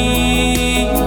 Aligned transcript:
It's 0.00 1.00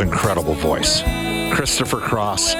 incredible 0.00 0.54
voice. 0.54 1.02
Christopher 1.52 1.98
Cross. 1.98 2.54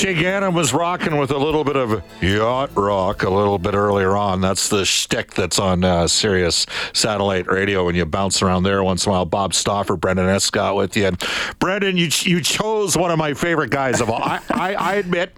Shea 0.00 0.14
Gannon 0.14 0.54
was 0.54 0.72
rocking 0.72 1.18
with 1.18 1.30
a 1.30 1.36
little 1.36 1.62
bit 1.62 1.76
of 1.76 2.02
yacht 2.22 2.70
rock 2.74 3.22
a 3.22 3.28
little 3.28 3.58
bit 3.58 3.74
earlier 3.74 4.16
on. 4.16 4.40
That's 4.40 4.70
the 4.70 4.86
shtick 4.86 5.34
that's 5.34 5.58
on 5.58 5.84
uh, 5.84 6.08
Sirius 6.08 6.64
satellite 6.94 7.46
radio 7.46 7.84
when 7.84 7.94
you 7.94 8.06
bounce 8.06 8.40
around 8.40 8.62
there 8.62 8.82
once 8.82 9.04
in 9.04 9.10
a 9.10 9.12
while. 9.12 9.26
Bob 9.26 9.52
Stauffer, 9.52 9.96
Brendan 9.96 10.30
Escott 10.30 10.74
with 10.74 10.96
you. 10.96 11.04
And 11.04 11.22
Brendan, 11.58 11.98
you 11.98 12.08
you 12.22 12.40
chose 12.40 12.96
one 12.96 13.10
of 13.10 13.18
my 13.18 13.34
favorite 13.34 13.68
guys 13.68 14.00
of 14.00 14.08
all. 14.08 14.22
I, 14.22 14.40
I, 14.48 14.72
I 14.72 14.94
admit 14.94 15.34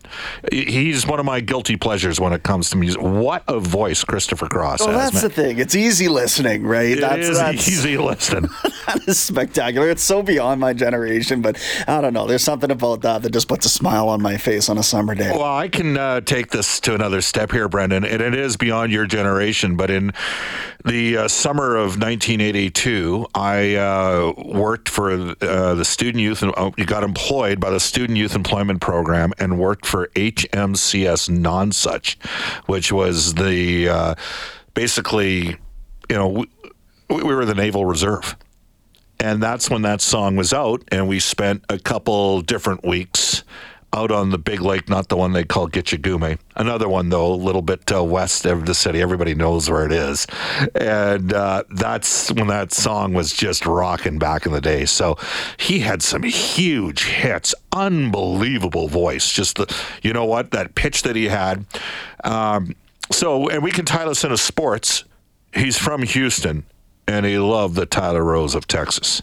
he's 0.53 1.09
one 1.09 1.19
of 1.19 1.27
my 1.27 1.41
guilty 1.41 1.75
pleasures 1.75 2.21
when 2.21 2.33
it 2.33 2.45
comes 2.45 2.71
to 2.71 2.77
music. 2.77 3.03
What 3.03 3.43
a 3.49 3.59
voice 3.59 4.05
Christopher 4.05 4.47
Cross 4.47 4.86
Well, 4.86 4.97
has. 4.97 5.11
that's 5.11 5.15
man. 5.15 5.23
the 5.23 5.31
thing. 5.31 5.59
It's 5.59 5.75
easy 5.75 6.07
listening, 6.07 6.63
right? 6.63 6.98
It 6.98 7.01
that's, 7.01 7.27
is 7.27 7.36
that's, 7.36 7.67
easy 7.67 7.98
listening. 7.98 8.48
that 8.86 9.01
is 9.09 9.19
spectacular. 9.19 9.91
It's 9.91 10.05
so 10.05 10.23
beyond 10.23 10.61
my 10.61 10.73
generation, 10.73 11.42
but 11.42 11.61
I 11.89 12.01
don't 12.01 12.15
know. 12.15 12.29
There's 12.29 12.45
something 12.45 12.70
about 12.70 13.01
that 13.01 13.23
that 13.23 13.33
just 13.33 13.48
puts 13.48 13.67
a 13.67 13.69
smile 13.69 14.09
on 14.09 14.23
my 14.23 14.36
face 14.36 14.52
on 14.68 14.79
a 14.79 14.83
summer 14.83 15.14
day. 15.14 15.30
Well, 15.30 15.57
I 15.57 15.68
can 15.68 15.96
uh, 15.96 16.20
take 16.20 16.51
this 16.51 16.80
to 16.80 16.95
another 16.95 17.20
step 17.20 17.51
here, 17.51 17.68
Brendan, 17.68 18.05
and 18.05 18.20
it 18.20 18.35
is 18.35 18.57
beyond 18.57 18.92
your 18.92 19.07
generation. 19.07 19.77
But 19.77 19.90
in 19.90 20.13
the 20.85 21.17
uh, 21.17 21.29
summer 21.29 21.77
of 21.77 21.98
1982, 22.01 23.27
I 23.35 23.74
uh, 23.77 24.33
worked 24.36 24.89
for 24.89 25.11
uh, 25.12 25.74
the 25.74 25.85
student 25.85 26.23
youth, 26.23 26.42
uh, 26.42 26.70
got 26.86 27.02
employed 27.02 27.61
by 27.61 27.70
the 27.70 27.80
Student 27.80 28.18
Youth 28.18 28.35
Employment 28.35 28.80
Program, 28.80 29.33
and 29.39 29.58
worked 29.58 29.86
for 29.86 30.08
HMCS 30.08 31.30
Nonsuch, 31.30 32.23
which 32.67 32.92
was 32.92 33.35
the 33.35 33.89
uh, 33.89 34.14
basically, 34.74 35.57
you 36.11 36.17
know, 36.17 36.45
we 37.08 37.23
were 37.23 37.45
the 37.45 37.55
Naval 37.55 37.85
Reserve. 37.85 38.36
And 39.20 39.41
that's 39.41 39.70
when 39.70 39.83
that 39.83 40.01
song 40.01 40.35
was 40.35 40.52
out, 40.52 40.83
and 40.89 41.07
we 41.07 41.20
spent 41.20 41.64
a 41.68 41.79
couple 41.79 42.41
different 42.41 42.85
weeks 42.85 43.45
out 43.95 44.11
on 44.11 44.30
the 44.30 44.39
big 44.39 44.61
lake, 44.61 44.89
not 44.89 45.08
the 45.08 45.17
one 45.17 45.33
they 45.33 45.45
call 45.45 45.69
Gitchagumi. 45.69 46.39
Another 46.57 46.89
one, 46.89 47.11
though, 47.11 47.33
a 47.33 47.35
little 47.35 47.63
bit 47.63 47.92
uh, 47.92 48.03
west 48.03 48.47
of 48.47 48.64
the 48.64 48.75
city. 48.75 49.03
Everybody 49.03 49.35
knows 49.35 49.69
where 49.69 49.85
it 49.85 49.92
is. 49.92 50.27
And 50.75 51.33
uh, 51.33 51.64
that's 51.70 52.33
when 52.33 52.47
that 52.47 52.73
song 52.73 53.13
was 53.13 53.33
just 53.33 53.67
rocking 53.67 54.19
back 54.19 54.47
in 54.47 54.53
the 54.53 54.61
day. 54.61 54.86
So 54.86 55.19
he 55.58 55.80
had 55.80 56.03
some 56.03 56.23
huge 56.23 57.05
hits, 57.05 57.55
unbelievable 57.73 58.89
voice. 58.89 59.30
Just 59.30 59.57
the, 59.57 59.75
you 60.03 60.13
know 60.13 60.24
what, 60.24 60.53
that 60.53 60.74
pitch 60.74 61.03
that 61.03 61.17
he 61.17 61.27
had. 61.27 61.67
Um, 62.24 62.74
so, 63.11 63.48
and 63.48 63.63
we 63.63 63.70
can 63.70 63.85
tie 63.85 64.07
this 64.07 64.24
into 64.24 64.39
sports. 64.39 65.05
He's 65.55 65.77
from 65.77 66.03
Houston, 66.03 66.64
and 67.07 67.27
he 67.27 67.39
loved 67.39 67.74
the 67.74 67.85
Tyler 67.85 68.24
Rose 68.24 68.55
of 68.55 68.67
Texas. 68.67 69.20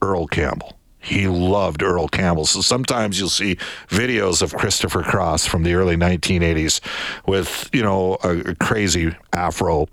Earl 0.00 0.26
Campbell. 0.26 0.77
He 1.08 1.26
loved 1.26 1.82
Earl 1.82 2.06
Campbell. 2.06 2.44
So 2.44 2.60
sometimes 2.60 3.18
you'll 3.18 3.30
see 3.30 3.56
videos 3.88 4.42
of 4.42 4.54
Christopher 4.54 5.02
Cross 5.02 5.46
from 5.46 5.62
the 5.62 5.72
early 5.72 5.96
1980s 5.96 6.80
with, 7.26 7.70
you 7.72 7.82
know, 7.82 8.18
a, 8.22 8.50
a 8.50 8.54
crazy 8.56 9.16
afro. 9.32 9.88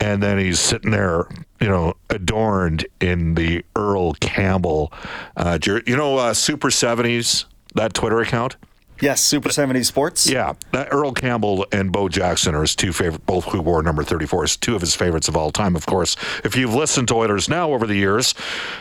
And 0.00 0.22
then 0.22 0.38
he's 0.38 0.58
sitting 0.58 0.90
there, 0.90 1.28
you 1.60 1.68
know, 1.68 1.94
adorned 2.08 2.86
in 3.00 3.34
the 3.34 3.62
Earl 3.76 4.14
Campbell. 4.14 4.90
Uh, 5.36 5.58
you 5.64 5.96
know, 5.96 6.16
uh, 6.16 6.32
Super 6.32 6.68
70s, 6.68 7.44
that 7.74 7.92
Twitter 7.92 8.20
account? 8.20 8.56
Yes, 9.00 9.20
Super 9.20 9.50
70 9.50 9.82
Sports. 9.84 10.28
Yeah, 10.28 10.54
that 10.72 10.88
Earl 10.90 11.12
Campbell 11.12 11.66
and 11.72 11.92
Bo 11.92 12.08
Jackson 12.08 12.54
are 12.54 12.62
his 12.62 12.74
two 12.74 12.92
favorite, 12.92 13.24
both 13.26 13.44
who 13.44 13.60
wore 13.60 13.82
number 13.82 14.02
34, 14.02 14.44
is 14.44 14.56
two 14.56 14.74
of 14.74 14.80
his 14.80 14.94
favorites 14.94 15.28
of 15.28 15.36
all 15.36 15.50
time, 15.50 15.76
of 15.76 15.86
course. 15.86 16.16
If 16.44 16.56
you've 16.56 16.74
listened 16.74 17.08
to 17.08 17.14
Oilers 17.14 17.48
Now 17.48 17.72
over 17.72 17.86
the 17.86 17.94
years, 17.94 18.34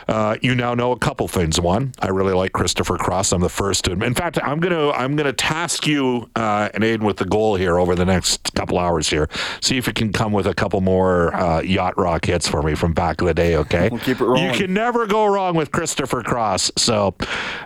uh, 0.07 0.38
you 0.41 0.56
now 0.56 0.73
know 0.73 0.91
a 0.91 0.97
couple 1.00 1.27
things. 1.27 1.59
One, 1.59 1.94
I 2.00 2.07
really 2.09 2.33
like 2.33 2.51
Christopher 2.53 2.97
Cross. 2.97 3.31
I'm 3.31 3.41
the 3.41 3.50
first 3.50 3.85
to 3.85 3.91
In 3.91 4.13
fact, 4.13 4.39
I'm 4.44 4.59
gonna 4.59 4.91
I'm 4.91 5.16
gonna 5.16 5.33
task 5.33 5.85
you 5.88 6.29
uh, 6.35 6.69
and 6.73 6.83
Aiden 6.83 7.03
with 7.03 7.17
the 7.17 7.25
goal 7.25 7.56
here 7.56 7.79
over 7.79 7.95
the 7.95 8.06
next 8.06 8.53
couple 8.56 8.79
hours 8.79 9.09
here. 9.09 9.29
See 9.61 9.77
if 9.77 9.88
you 9.88 9.94
can 9.94 10.11
come 10.13 10.31
with 10.31 10.47
a 10.47 10.53
couple 10.53 10.81
more 10.81 11.33
uh, 11.35 11.61
yacht 11.61 11.97
rock 11.97 12.25
hits 12.25 12.47
for 12.47 12.61
me 12.63 12.75
from 12.75 12.94
back 12.94 13.22
of 13.22 13.27
the 13.27 13.33
day. 13.33 13.56
Okay, 13.57 13.89
We'll 13.89 14.00
keep 14.00 14.19
it 14.19 14.25
rolling. 14.25 14.45
You 14.45 14.51
can 14.53 14.73
never 14.73 15.06
go 15.06 15.25
wrong 15.25 15.56
with 15.56 15.72
Christopher 15.72 16.23
Cross. 16.23 16.72
So, 16.77 17.16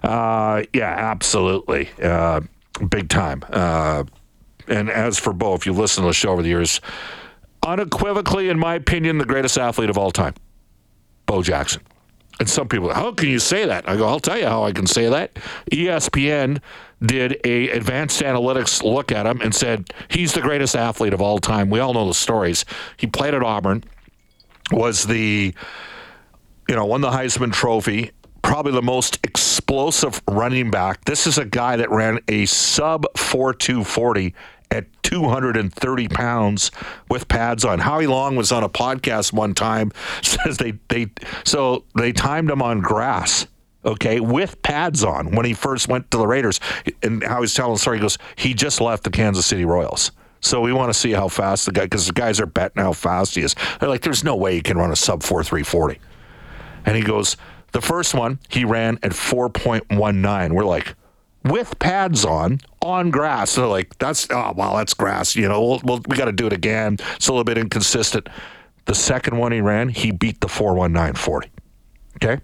uh, 0.03 0.63
yeah, 0.73 0.93
absolutely. 0.97 1.89
Big 2.89 3.09
time. 3.09 3.43
Uh, 3.49 4.03
and 4.67 4.89
as 4.89 5.19
for 5.19 5.33
Bo, 5.33 5.53
if 5.53 5.65
you 5.65 5.73
listen 5.73 6.03
to 6.03 6.07
the 6.07 6.13
show 6.13 6.31
over 6.31 6.41
the 6.41 6.49
years, 6.49 6.81
unequivocally, 7.65 8.49
in 8.49 8.59
my 8.59 8.75
opinion, 8.75 9.17
the 9.17 9.25
greatest 9.25 9.57
athlete 9.57 9.89
of 9.89 9.97
all 9.97 10.11
time, 10.11 10.33
Bo 11.25 11.43
Jackson. 11.43 11.81
And 12.39 12.49
some 12.49 12.67
people, 12.67 12.91
how 12.93 13.11
can 13.11 13.29
you 13.29 13.37
say 13.37 13.65
that? 13.65 13.87
I 13.87 13.97
go, 13.97 14.07
I'll 14.07 14.19
tell 14.19 14.37
you 14.37 14.47
how 14.47 14.63
I 14.63 14.71
can 14.71 14.87
say 14.87 15.09
that. 15.09 15.35
ESPN 15.71 16.59
did 17.03 17.39
a 17.43 17.69
advanced 17.69 18.21
analytics 18.21 18.83
look 18.83 19.11
at 19.11 19.25
him 19.27 19.41
and 19.41 19.53
said 19.53 19.91
he's 20.07 20.33
the 20.33 20.41
greatest 20.41 20.75
athlete 20.75 21.13
of 21.13 21.21
all 21.21 21.37
time. 21.37 21.69
We 21.69 21.79
all 21.79 21.93
know 21.93 22.07
the 22.07 22.13
stories. 22.13 22.65
He 22.97 23.05
played 23.05 23.33
at 23.33 23.43
Auburn, 23.43 23.83
was 24.71 25.05
the 25.05 25.53
you 26.71 26.75
know, 26.75 26.85
won 26.85 27.01
the 27.01 27.09
Heisman 27.09 27.51
Trophy, 27.51 28.11
probably 28.41 28.71
the 28.71 28.81
most 28.81 29.19
explosive 29.71 30.21
running 30.27 30.69
back. 30.69 31.05
This 31.05 31.25
is 31.25 31.37
a 31.37 31.45
guy 31.45 31.77
that 31.77 31.89
ran 31.89 32.19
a 32.27 32.45
sub 32.45 33.05
4240 33.17 34.35
at 34.69 34.85
230 35.03 36.07
pounds 36.09 36.71
with 37.09 37.29
pads 37.29 37.63
on. 37.63 37.79
Howie 37.79 38.05
Long 38.05 38.35
was 38.35 38.51
on 38.51 38.65
a 38.65 38.69
podcast 38.69 39.31
one 39.31 39.53
time, 39.53 39.93
says 40.21 40.57
they, 40.57 40.73
they, 40.89 41.07
so 41.45 41.85
they 41.95 42.11
timed 42.11 42.51
him 42.51 42.61
on 42.61 42.81
grass. 42.81 43.47
Okay, 43.85 44.19
with 44.19 44.61
pads 44.61 45.05
on 45.05 45.31
when 45.31 45.45
he 45.45 45.53
first 45.53 45.87
went 45.87 46.11
to 46.11 46.17
the 46.17 46.27
Raiders, 46.27 46.59
and 47.01 47.23
how 47.23 47.39
he's 47.39 47.53
telling 47.53 47.75
the 47.75 47.79
story, 47.79 47.97
he 47.97 48.01
goes, 48.01 48.17
he 48.35 48.53
just 48.53 48.81
left 48.81 49.05
the 49.05 49.09
Kansas 49.09 49.45
City 49.45 49.63
Royals. 49.63 50.11
So 50.41 50.59
we 50.59 50.73
want 50.73 50.93
to 50.93 50.99
see 50.99 51.13
how 51.13 51.29
fast 51.29 51.65
the 51.65 51.71
guy, 51.71 51.85
because 51.85 52.07
the 52.07 52.13
guys 52.13 52.41
are 52.41 52.45
betting 52.45 52.83
how 52.83 52.91
fast 52.91 53.35
he 53.35 53.41
is. 53.41 53.55
They're 53.79 53.87
like, 53.87 54.01
there's 54.01 54.25
no 54.25 54.35
way 54.35 54.55
he 54.55 54.61
can 54.61 54.77
run 54.77 54.91
a 54.91 54.97
sub 54.97 55.23
four 55.23 55.45
three 55.45 55.63
forty. 55.63 55.99
And 56.85 56.97
he 56.97 57.03
goes, 57.03 57.37
The 57.71 57.81
first 57.81 58.13
one, 58.13 58.39
he 58.49 58.65
ran 58.65 58.99
at 59.01 59.11
4.19. 59.11 60.51
We're 60.51 60.65
like, 60.65 60.95
with 61.43 61.79
pads 61.79 62.25
on, 62.25 62.59
on 62.81 63.11
grass. 63.11 63.55
They're 63.55 63.65
like, 63.65 63.97
that's, 63.97 64.27
oh, 64.29 64.53
wow, 64.55 64.75
that's 64.77 64.93
grass. 64.93 65.35
You 65.35 65.47
know, 65.47 65.61
we'll, 65.61 65.81
we'll, 65.83 66.01
we 66.07 66.17
got 66.17 66.25
to 66.25 66.31
do 66.31 66.47
it 66.47 66.53
again. 66.53 66.97
It's 67.15 67.27
a 67.27 67.31
little 67.31 67.43
bit 67.43 67.57
inconsistent. 67.57 68.27
The 68.85 68.95
second 68.95 69.37
one 69.37 69.51
he 69.51 69.61
ran, 69.61 69.89
he 69.89 70.11
beat 70.11 70.41
the 70.41 70.47
41940. 70.47 71.49
Okay. 72.17 72.41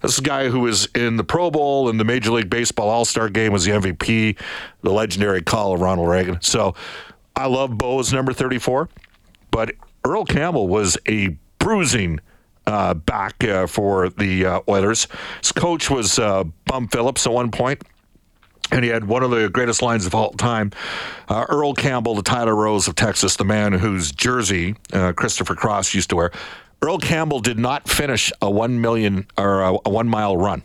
This 0.00 0.12
is 0.12 0.18
a 0.20 0.22
guy 0.22 0.48
who 0.48 0.60
was 0.60 0.86
in 0.94 1.16
the 1.16 1.24
Pro 1.24 1.50
Bowl 1.50 1.90
and 1.90 2.00
the 2.00 2.04
Major 2.04 2.30
League 2.30 2.48
Baseball 2.48 2.88
All 2.88 3.04
Star 3.04 3.28
game, 3.28 3.52
was 3.52 3.64
the 3.64 3.72
MVP, 3.72 4.38
the 4.82 4.90
legendary 4.90 5.42
call 5.42 5.74
of 5.74 5.80
Ronald 5.80 6.08
Reagan. 6.08 6.40
So 6.40 6.74
I 7.36 7.46
love 7.46 7.76
Bo's 7.76 8.12
number 8.12 8.32
34, 8.32 8.88
but 9.50 9.72
Earl 10.04 10.24
Campbell 10.24 10.68
was 10.68 10.96
a 11.06 11.36
bruising 11.58 12.20
uh, 12.66 12.94
back 12.94 13.42
uh, 13.44 13.66
for 13.66 14.08
the 14.10 14.46
uh, 14.46 14.60
Oilers. 14.68 15.08
His 15.40 15.52
coach 15.52 15.90
was 15.90 16.18
uh, 16.18 16.44
Bum 16.66 16.88
Phillips 16.88 17.26
at 17.26 17.32
one 17.32 17.50
point, 17.50 17.82
and 18.70 18.84
he 18.84 18.90
had 18.90 19.04
one 19.04 19.22
of 19.22 19.30
the 19.30 19.48
greatest 19.48 19.82
lines 19.82 20.06
of 20.06 20.14
all 20.14 20.32
time. 20.32 20.72
Uh, 21.28 21.46
Earl 21.48 21.74
Campbell, 21.74 22.14
the 22.14 22.22
Tyler 22.22 22.54
Rose 22.54 22.86
of 22.88 22.94
Texas, 22.94 23.36
the 23.36 23.44
man 23.44 23.72
whose 23.72 24.12
jersey 24.12 24.76
Christopher 25.16 25.54
Cross 25.54 25.94
used 25.94 26.10
to 26.10 26.16
wear. 26.16 26.32
Earl 26.82 26.98
Campbell 26.98 27.40
did 27.40 27.58
not 27.58 27.88
finish 27.88 28.32
a 28.40 28.50
one 28.50 28.80
million 28.80 29.26
or 29.36 29.62
a, 29.62 29.74
a 29.84 29.90
one 29.90 30.08
mile 30.08 30.36
run. 30.36 30.62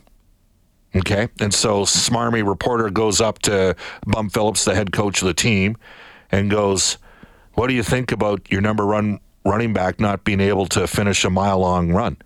Okay, 0.94 1.28
and 1.40 1.52
so 1.52 1.82
smarmy 1.82 2.46
reporter 2.46 2.88
goes 2.88 3.20
up 3.20 3.40
to 3.40 3.76
Bum 4.06 4.30
Phillips, 4.30 4.64
the 4.64 4.74
head 4.74 4.92
coach 4.92 5.20
of 5.20 5.28
the 5.28 5.34
team, 5.34 5.76
and 6.32 6.50
goes, 6.50 6.96
"What 7.52 7.66
do 7.66 7.74
you 7.74 7.82
think 7.82 8.12
about 8.12 8.50
your 8.50 8.62
number 8.62 8.86
run 8.86 9.20
running 9.46 9.72
back 9.72 10.00
not 10.00 10.24
being 10.24 10.40
able 10.40 10.66
to 10.66 10.86
finish 10.86 11.24
a 11.24 11.30
mile 11.30 11.58
long 11.60 11.92
run?" 11.92 12.16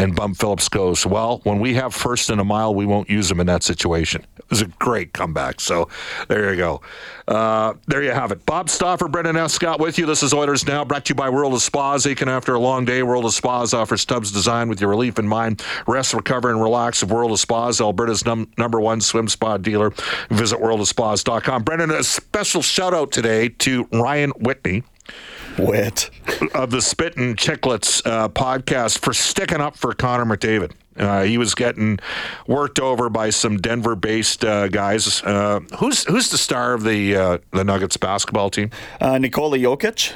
And 0.00 0.16
Bum 0.16 0.32
Phillips 0.32 0.70
goes, 0.70 1.04
Well, 1.04 1.40
when 1.44 1.60
we 1.60 1.74
have 1.74 1.94
first 1.94 2.30
and 2.30 2.40
a 2.40 2.44
mile, 2.44 2.74
we 2.74 2.86
won't 2.86 3.10
use 3.10 3.30
him 3.30 3.38
in 3.38 3.46
that 3.48 3.62
situation. 3.62 4.24
It 4.38 4.48
was 4.48 4.62
a 4.62 4.66
great 4.66 5.12
comeback. 5.12 5.60
So 5.60 5.88
there 6.28 6.50
you 6.50 6.56
go. 6.56 6.80
Uh, 7.28 7.74
there 7.86 8.02
you 8.02 8.12
have 8.12 8.32
it. 8.32 8.46
Bob 8.46 8.70
Stauffer, 8.70 9.08
Brendan 9.08 9.36
Escott 9.36 9.78
with 9.78 9.98
you. 9.98 10.06
This 10.06 10.22
is 10.22 10.32
Oilers 10.32 10.66
Now, 10.66 10.86
brought 10.86 11.04
to 11.04 11.10
you 11.10 11.16
by 11.16 11.28
World 11.28 11.52
of 11.52 11.60
Spas. 11.60 12.06
Aching 12.06 12.30
after 12.30 12.54
a 12.54 12.58
long 12.58 12.86
day, 12.86 13.02
World 13.02 13.26
of 13.26 13.34
Spas 13.34 13.74
offers 13.74 14.06
tubs 14.06 14.32
designed 14.32 14.70
with 14.70 14.80
your 14.80 14.88
relief 14.88 15.18
in 15.18 15.28
mind. 15.28 15.62
Rest, 15.86 16.14
recover, 16.14 16.50
and 16.50 16.62
relax 16.62 17.02
of 17.02 17.10
World 17.10 17.32
of 17.32 17.38
Spas, 17.38 17.80
Alberta's 17.80 18.24
num- 18.24 18.50
number 18.56 18.80
one 18.80 19.02
swim 19.02 19.28
spa 19.28 19.58
dealer. 19.58 19.92
Visit 20.30 20.60
worldofspas.com. 20.60 21.62
Brendan, 21.62 21.90
a 21.90 22.02
special 22.04 22.62
shout 22.62 22.94
out 22.94 23.12
today 23.12 23.50
to 23.50 23.86
Ryan 23.92 24.30
Whitney 24.30 24.82
Wit. 25.66 26.10
of 26.54 26.70
the 26.70 26.80
Spit 26.80 27.16
and 27.16 27.36
Chicklets 27.36 28.04
uh, 28.06 28.28
podcast 28.28 28.98
for 28.98 29.12
sticking 29.12 29.60
up 29.60 29.76
for 29.76 29.92
Connor 29.92 30.24
McDavid. 30.24 30.72
Uh, 30.96 31.22
he 31.22 31.38
was 31.38 31.54
getting 31.54 31.98
worked 32.46 32.78
over 32.78 33.08
by 33.08 33.30
some 33.30 33.56
Denver-based 33.56 34.44
uh, 34.44 34.68
guys. 34.68 35.22
Uh, 35.22 35.60
who's 35.78 36.04
who's 36.04 36.30
the 36.30 36.38
star 36.38 36.74
of 36.74 36.82
the 36.82 37.16
uh, 37.16 37.38
the 37.52 37.64
Nuggets 37.64 37.96
basketball 37.96 38.50
team? 38.50 38.70
Uh, 39.00 39.18
Nikola 39.18 39.56
Jokic? 39.58 40.14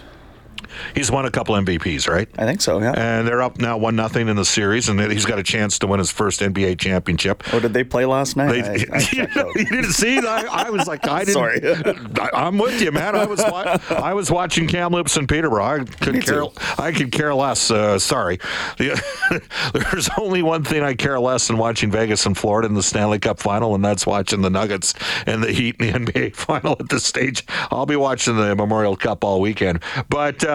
He's 0.95 1.11
won 1.11 1.25
a 1.27 1.31
couple 1.31 1.55
MVPs, 1.55 2.09
right? 2.09 2.29
I 2.39 2.45
think 2.45 2.61
so, 2.61 2.81
yeah. 2.81 2.95
And 2.97 3.27
they're 3.27 3.43
up 3.43 3.59
now 3.59 3.77
one 3.77 3.97
nothing 3.97 4.29
in 4.29 4.37
the 4.37 4.45
series, 4.45 4.89
and 4.89 5.01
he's 5.01 5.25
got 5.27 5.39
a 5.39 5.43
chance 5.43 5.79
to 5.81 5.87
win 5.87 5.99
his 5.99 6.11
first 6.11 6.41
NBA 6.41 6.79
championship. 6.79 7.53
Or 7.53 7.61
did 7.61 7.73
they 7.73 7.85
play 7.85 8.05
last 8.05 8.37
night? 8.37 8.63
They, 8.63 8.87
I- 8.87 8.97
I 8.97 8.99
you, 9.57 9.65
didn't 9.65 9.93
see 9.93 10.21
that? 10.21 10.47
I 10.51 10.71
was 10.71 10.87
like, 10.87 11.07
I 11.09 11.21
didn't. 11.21 11.35
Sorry. 11.35 11.61
I, 12.33 12.47
am 12.47 12.59
with 12.59 12.81
you, 12.81 12.93
man. 12.93 13.17
I 13.17 13.27
was 13.27 13.41
wa- 13.41 13.79
I 13.91 14.15
was 14.15 14.31
watching 14.31 14.67
Kamloops 14.69 15.17
and 15.17 15.29
Peterborough. 15.29 15.65
I 15.65 15.79
could 15.85 16.23
care. 16.25 16.45
I 16.79 16.93
could 16.93 17.13
care 17.13 17.35
less. 17.35 17.71
Uh, 17.71 17.99
sorry. 17.99 18.39
There's 18.79 20.09
only 20.19 20.43
one 20.43 20.65
thing 20.65 20.83
I 20.83 20.95
care 20.95 21.19
less 21.21 21.49
than 21.49 21.57
watching 21.59 21.91
Vegas 21.91 22.27
and 22.27 22.37
Florida 22.37 22.69
in 22.69 22.75
the 22.75 22.83
Stanley 22.83 23.19
Cup 23.19 23.39
final, 23.39 23.75
and 23.75 23.85
that's 23.85 24.07
watching 24.07 24.43
the 24.43 24.51
Nuggets 24.51 24.95
and 25.27 25.43
the 25.43 25.53
Heat 25.53 25.77
in 25.81 26.05
the 26.05 26.13
NBA 26.13 26.35
final 26.37 26.77
at 26.79 26.89
this 26.89 27.05
stage. 27.05 27.45
I'll 27.71 27.87
be 27.87 27.97
watching 27.97 28.37
the 28.37 28.55
Memorial 28.55 28.97
Cup 28.97 29.25
all 29.25 29.41
weekend. 29.41 29.81
But 30.09 30.45
uh, 30.45 30.54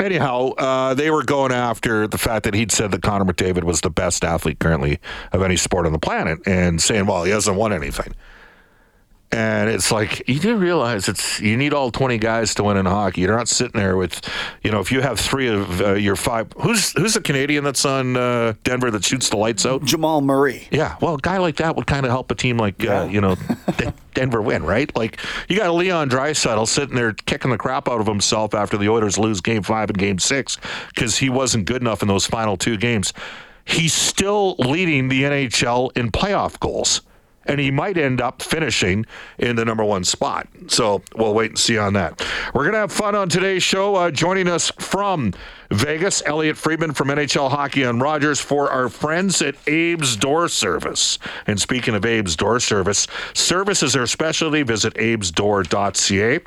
anyhow, 0.00 0.50
uh, 0.52 0.94
they 0.94 1.10
were 1.10 1.22
going 1.22 1.52
after 1.52 2.06
the 2.06 2.18
fact 2.18 2.44
that 2.44 2.54
he'd 2.54 2.72
said 2.72 2.90
that 2.92 3.02
Connor 3.02 3.24
McDavid 3.24 3.64
was 3.64 3.80
the 3.80 3.90
best 3.90 4.24
athlete 4.24 4.58
currently 4.58 4.98
of 5.32 5.42
any 5.42 5.56
sport 5.56 5.86
on 5.86 5.92
the 5.92 5.98
planet, 5.98 6.38
and 6.46 6.80
saying, 6.80 7.06
"Well, 7.06 7.24
he 7.24 7.30
hasn't 7.32 7.56
won 7.56 7.72
anything." 7.72 8.14
And 9.30 9.68
it's 9.68 9.92
like 9.92 10.26
you 10.26 10.38
do 10.38 10.56
realize 10.56 11.06
it's 11.06 11.38
you 11.38 11.56
need 11.58 11.74
all 11.74 11.90
twenty 11.90 12.16
guys 12.16 12.54
to 12.54 12.64
win 12.64 12.78
in 12.78 12.86
hockey. 12.86 13.20
You're 13.20 13.36
not 13.36 13.48
sitting 13.48 13.78
there 13.78 13.96
with, 13.96 14.26
you 14.62 14.70
know, 14.70 14.80
if 14.80 14.90
you 14.90 15.02
have 15.02 15.20
three 15.20 15.48
of 15.48 15.80
uh, 15.82 15.92
your 15.94 16.16
five. 16.16 16.50
Who's 16.58 16.92
who's 16.92 17.12
the 17.12 17.20
Canadian 17.20 17.62
that's 17.62 17.84
on 17.84 18.16
uh, 18.16 18.54
Denver 18.64 18.90
that 18.90 19.04
shoots 19.04 19.28
the 19.28 19.36
lights 19.36 19.66
out? 19.66 19.84
Jamal 19.84 20.22
Murray. 20.22 20.66
Yeah, 20.70 20.96
well, 21.02 21.16
a 21.16 21.18
guy 21.18 21.36
like 21.38 21.56
that 21.56 21.76
would 21.76 21.86
kind 21.86 22.06
of 22.06 22.10
help 22.10 22.30
a 22.30 22.34
team 22.34 22.56
like 22.56 22.82
uh, 22.86 23.06
you 23.10 23.20
know 23.20 23.36
D- 23.76 23.88
Denver 24.14 24.40
win, 24.40 24.64
right? 24.64 24.94
Like 24.96 25.20
you 25.48 25.58
got 25.58 25.74
Leon 25.74 26.08
Draisaitl 26.08 26.66
sitting 26.66 26.94
there 26.94 27.12
kicking 27.12 27.50
the 27.50 27.58
crap 27.58 27.86
out 27.86 28.00
of 28.00 28.06
himself 28.06 28.54
after 28.54 28.78
the 28.78 28.88
Oilers 28.88 29.18
lose 29.18 29.42
Game 29.42 29.62
Five 29.62 29.90
and 29.90 29.98
Game 29.98 30.18
Six 30.18 30.56
because 30.94 31.18
he 31.18 31.28
wasn't 31.28 31.66
good 31.66 31.82
enough 31.82 32.00
in 32.00 32.08
those 32.08 32.24
final 32.24 32.56
two 32.56 32.78
games. 32.78 33.12
He's 33.66 33.92
still 33.92 34.54
leading 34.58 35.08
the 35.08 35.24
NHL 35.24 35.94
in 35.94 36.10
playoff 36.10 36.58
goals. 36.58 37.02
And 37.48 37.58
he 37.58 37.70
might 37.70 37.98
end 37.98 38.20
up 38.20 38.42
finishing 38.42 39.06
in 39.38 39.56
the 39.56 39.64
number 39.64 39.84
one 39.84 40.04
spot. 40.04 40.46
So 40.68 41.02
we'll 41.16 41.34
wait 41.34 41.50
and 41.50 41.58
see 41.58 41.78
on 41.78 41.94
that. 41.94 42.24
We're 42.54 42.64
going 42.64 42.74
to 42.74 42.80
have 42.80 42.92
fun 42.92 43.14
on 43.14 43.28
today's 43.28 43.62
show. 43.62 43.94
Uh, 43.96 44.10
joining 44.10 44.48
us 44.48 44.70
from 44.78 45.32
Vegas, 45.70 46.22
Elliot 46.24 46.56
Friedman 46.56 46.92
from 46.92 47.08
NHL 47.08 47.50
Hockey 47.50 47.84
on 47.84 47.98
Rogers 47.98 48.40
for 48.40 48.70
our 48.70 48.88
friends 48.88 49.42
at 49.42 49.54
Abe's 49.66 50.16
Door 50.16 50.48
Service. 50.48 51.18
And 51.46 51.60
speaking 51.60 51.94
of 51.94 52.04
Abe's 52.04 52.36
Door 52.36 52.60
Service, 52.60 53.06
service 53.34 53.82
is 53.82 53.92
their 53.92 54.06
specialty. 54.06 54.62
Visit 54.62 54.96
abesdoor.ca. 54.96 56.40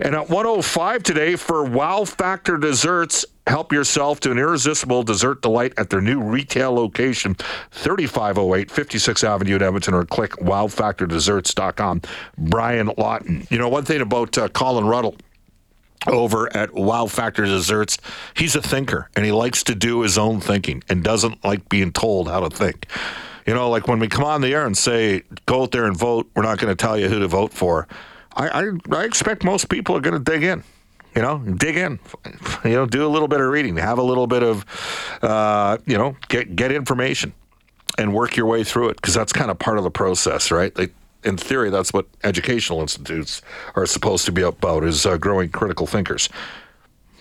And 0.00 0.14
at 0.14 0.30
105 0.30 1.02
today 1.02 1.34
for 1.34 1.64
Wow 1.64 2.04
Factor 2.04 2.56
Desserts, 2.56 3.24
help 3.48 3.72
yourself 3.72 4.20
to 4.20 4.30
an 4.30 4.38
irresistible 4.38 5.02
dessert 5.02 5.42
delight 5.42 5.72
at 5.76 5.90
their 5.90 6.00
new 6.00 6.20
retail 6.20 6.72
location, 6.72 7.34
3508 7.72 8.68
56th 8.68 9.24
Avenue 9.24 9.56
in 9.56 9.62
Edmonton, 9.62 9.94
or 9.94 10.04
click 10.04 10.32
wowfactordesserts.com. 10.32 12.02
Brian 12.36 12.90
Lawton. 12.96 13.46
You 13.50 13.58
know, 13.58 13.68
one 13.68 13.84
thing 13.84 14.00
about 14.00 14.38
uh, 14.38 14.48
Colin 14.50 14.86
Ruddle 14.86 15.16
over 16.06 16.54
at 16.56 16.74
Wow 16.74 17.06
Factor 17.06 17.44
Desserts. 17.44 17.98
He's 18.34 18.54
a 18.54 18.62
thinker 18.62 19.08
and 19.16 19.24
he 19.24 19.32
likes 19.32 19.62
to 19.64 19.74
do 19.74 20.02
his 20.02 20.16
own 20.16 20.40
thinking 20.40 20.82
and 20.88 21.02
doesn't 21.02 21.44
like 21.44 21.68
being 21.68 21.92
told 21.92 22.28
how 22.28 22.40
to 22.40 22.50
think. 22.54 22.86
You 23.46 23.54
know, 23.54 23.70
like 23.70 23.88
when 23.88 23.98
we 23.98 24.08
come 24.08 24.24
on 24.24 24.42
the 24.42 24.52
air 24.52 24.66
and 24.66 24.76
say, 24.76 25.22
go 25.46 25.62
out 25.62 25.70
there 25.70 25.86
and 25.86 25.96
vote, 25.96 26.30
we're 26.34 26.42
not 26.42 26.58
going 26.58 26.70
to 26.70 26.76
tell 26.76 26.98
you 26.98 27.08
who 27.08 27.18
to 27.18 27.28
vote 27.28 27.52
for. 27.52 27.88
I, 28.36 28.48
I, 28.48 28.70
I 28.94 29.04
expect 29.04 29.42
most 29.42 29.68
people 29.68 29.96
are 29.96 30.00
going 30.00 30.22
to 30.22 30.30
dig 30.32 30.42
in. 30.42 30.62
You 31.16 31.22
know, 31.22 31.38
dig 31.38 31.76
in. 31.76 31.98
You 32.64 32.72
know, 32.72 32.86
do 32.86 33.04
a 33.06 33.08
little 33.08 33.26
bit 33.26 33.40
of 33.40 33.48
reading, 33.48 33.76
have 33.78 33.98
a 33.98 34.02
little 34.02 34.26
bit 34.26 34.42
of, 34.42 34.64
uh, 35.22 35.78
you 35.86 35.96
know, 35.96 36.16
get 36.28 36.54
get 36.54 36.70
information, 36.70 37.32
and 37.96 38.12
work 38.12 38.36
your 38.36 38.46
way 38.46 38.62
through 38.62 38.90
it 38.90 38.96
because 38.96 39.14
that's 39.14 39.32
kind 39.32 39.50
of 39.50 39.58
part 39.58 39.78
of 39.78 39.84
the 39.84 39.90
process, 39.90 40.50
right? 40.50 40.76
Like, 40.78 40.94
in 41.24 41.36
theory, 41.36 41.70
that's 41.70 41.92
what 41.92 42.06
educational 42.24 42.80
institutes 42.80 43.42
are 43.74 43.86
supposed 43.86 44.24
to 44.26 44.32
be 44.32 44.42
about: 44.42 44.84
is 44.84 45.04
uh, 45.06 45.16
growing 45.16 45.50
critical 45.50 45.86
thinkers. 45.86 46.28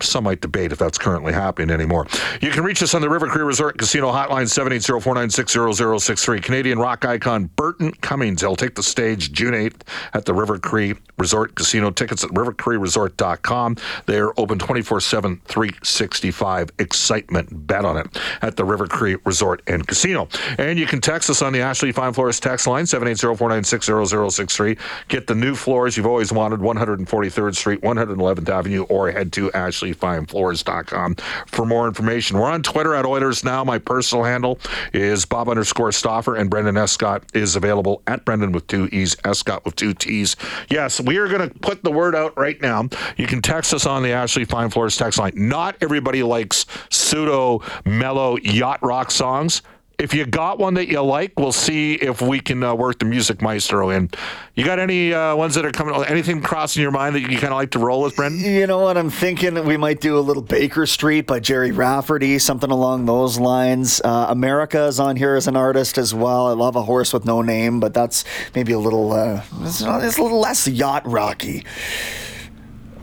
Some 0.01 0.25
might 0.25 0.41
debate 0.41 0.71
if 0.71 0.77
that's 0.77 0.97
currently 0.97 1.33
happening 1.33 1.69
anymore. 1.71 2.07
You 2.41 2.51
can 2.51 2.63
reach 2.63 2.83
us 2.83 2.93
on 2.93 3.01
the 3.01 3.09
River 3.09 3.27
Cree 3.27 3.43
Resort 3.43 3.77
Casino 3.77 4.11
hotline 4.11 4.47
780-496-0063. 4.47 6.43
Canadian 6.43 6.79
rock 6.79 7.05
icon 7.05 7.45
Burton 7.55 7.91
Cummings. 8.01 8.41
He'll 8.41 8.55
take 8.55 8.75
the 8.75 8.83
stage 8.83 9.31
June 9.31 9.53
8th 9.53 9.81
at 10.13 10.25
the 10.25 10.33
River 10.33 10.59
Cree 10.59 10.95
Resort 11.17 11.55
Casino. 11.55 11.91
Tickets 11.91 12.23
at 12.23 12.29
rivercreeresort.com. 12.31 13.77
They're 14.05 14.39
open 14.39 14.59
24-7, 14.59 15.41
365. 15.43 16.69
Excitement. 16.79 17.67
Bet 17.67 17.85
on 17.85 17.97
it 17.97 18.07
at 18.41 18.55
the 18.55 18.65
River 18.65 18.87
Cree 18.87 19.17
Resort 19.25 19.61
and 19.67 19.87
Casino. 19.87 20.27
And 20.57 20.77
you 20.77 20.85
can 20.85 21.01
text 21.01 21.29
us 21.29 21.41
on 21.41 21.53
the 21.53 21.61
Ashley 21.61 21.91
Fine 21.91 22.13
Floors 22.13 22.39
text 22.39 22.67
line 22.67 22.85
780-496-0063. 22.85 24.77
Get 25.07 25.27
the 25.27 25.35
new 25.35 25.55
floors 25.55 25.97
you've 25.97 26.05
always 26.05 26.31
wanted, 26.31 26.59
143rd 26.59 27.55
Street, 27.55 27.81
111th 27.81 28.49
Avenue, 28.49 28.83
or 28.83 29.11
head 29.11 29.33
to 29.33 29.51
ashleyfinefloors.com 29.93 31.15
for 31.47 31.65
more 31.65 31.87
information. 31.87 32.37
We're 32.37 32.49
on 32.49 32.63
Twitter 32.63 32.93
at 32.95 33.05
Oilers 33.05 33.43
Now. 33.43 33.63
My 33.63 33.77
personal 33.77 34.23
handle 34.23 34.59
is 34.93 35.25
Bob 35.25 35.49
underscore 35.49 35.91
Stauffer, 35.91 36.35
and 36.35 36.49
Brendan 36.49 36.77
Escott 36.77 37.23
is 37.33 37.55
available 37.55 38.01
at 38.07 38.25
Brendan 38.25 38.51
with 38.51 38.67
two 38.67 38.87
E's, 38.91 39.15
Escott 39.23 39.65
with 39.65 39.75
two 39.75 39.93
T's. 39.93 40.35
Yes, 40.69 40.99
we 40.99 41.17
are 41.17 41.27
going 41.27 41.49
to 41.49 41.59
put 41.59 41.83
the 41.83 41.91
word 41.91 42.15
out 42.15 42.37
right 42.37 42.59
now. 42.61 42.87
You 43.17 43.27
can 43.27 43.41
text 43.41 43.73
us 43.73 43.85
on 43.85 44.03
the 44.03 44.11
Ashley 44.11 44.45
Fine 44.45 44.69
Floors 44.69 44.97
text 44.97 45.19
line. 45.19 45.33
Not 45.35 45.75
everybody 45.81 46.23
likes 46.23 46.65
pseudo 46.89 47.61
mellow 47.85 48.37
yacht 48.37 48.79
rock 48.81 49.11
songs. 49.11 49.61
If 49.99 50.13
you 50.13 50.27
got 50.27 50.59
one 50.59 50.75
that 50.75 50.87
you 50.89 51.01
like, 51.01 51.39
we'll 51.39 51.51
see 51.51 51.95
if 51.95 52.21
we 52.21 52.39
can 52.39 52.61
uh, 52.61 52.75
work 52.75 52.99
the 52.99 53.05
music 53.05 53.41
maestro 53.41 53.89
in. 53.89 54.11
You 54.53 54.63
got 54.63 54.77
any 54.77 55.11
uh, 55.11 55.35
ones 55.35 55.55
that 55.55 55.65
are 55.65 55.71
coming? 55.71 55.95
Anything 56.05 56.39
crossing 56.39 56.83
your 56.83 56.91
mind 56.91 57.15
that 57.15 57.21
you 57.21 57.29
kind 57.29 57.45
of 57.45 57.53
like 57.53 57.71
to 57.71 57.79
roll 57.79 58.03
with, 58.03 58.15
Brendan? 58.15 58.41
You 58.45 58.67
know 58.67 58.77
what? 58.79 58.95
I'm 58.95 59.09
thinking 59.09 59.65
we 59.65 59.75
might 59.75 59.99
do 59.99 60.15
a 60.15 60.21
little 60.21 60.43
Baker 60.43 60.85
Street 60.85 61.21
by 61.25 61.39
Gerry 61.39 61.71
Rafferty, 61.71 62.37
something 62.37 62.69
along 62.69 63.07
those 63.07 63.39
lines. 63.39 63.99
Uh, 64.05 64.27
America 64.29 64.83
is 64.85 64.99
on 64.99 65.15
here 65.15 65.33
as 65.35 65.47
an 65.47 65.55
artist 65.55 65.97
as 65.97 66.13
well. 66.13 66.45
I 66.45 66.51
love 66.51 66.75
a 66.75 66.83
horse 66.83 67.11
with 67.11 67.25
no 67.25 67.41
name, 67.41 67.79
but 67.79 67.95
that's 67.95 68.23
maybe 68.53 68.73
a 68.73 68.79
little, 68.79 69.13
uh, 69.13 69.41
it's, 69.61 69.81
it's 69.81 70.17
a 70.19 70.21
little 70.21 70.39
less 70.39 70.67
yacht 70.67 71.07
rocky. 71.07 71.65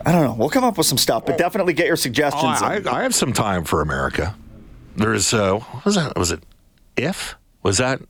I 0.05 0.13
don't 0.13 0.23
know. 0.23 0.33
We'll 0.33 0.49
come 0.49 0.63
up 0.63 0.77
with 0.77 0.87
some 0.87 0.97
stuff, 0.97 1.25
but 1.25 1.37
definitely 1.37 1.73
get 1.73 1.87
your 1.87 1.93
Oh, 1.93 1.97
suggestions. 1.97 2.61
I, 2.61 2.77
in. 2.77 2.87
I 2.87 3.03
have 3.03 3.13
some 3.13 3.33
time 3.33 3.65
for 3.65 3.81
America. 3.81 4.33
There's 4.95 5.33
uh, 5.33 5.55
what 5.59 5.83
was 5.83 5.95
that? 5.95 6.17
Was 6.17 6.31
it 6.31 6.41
if? 6.97 7.35
Was 7.63 7.77
that? 7.77 8.01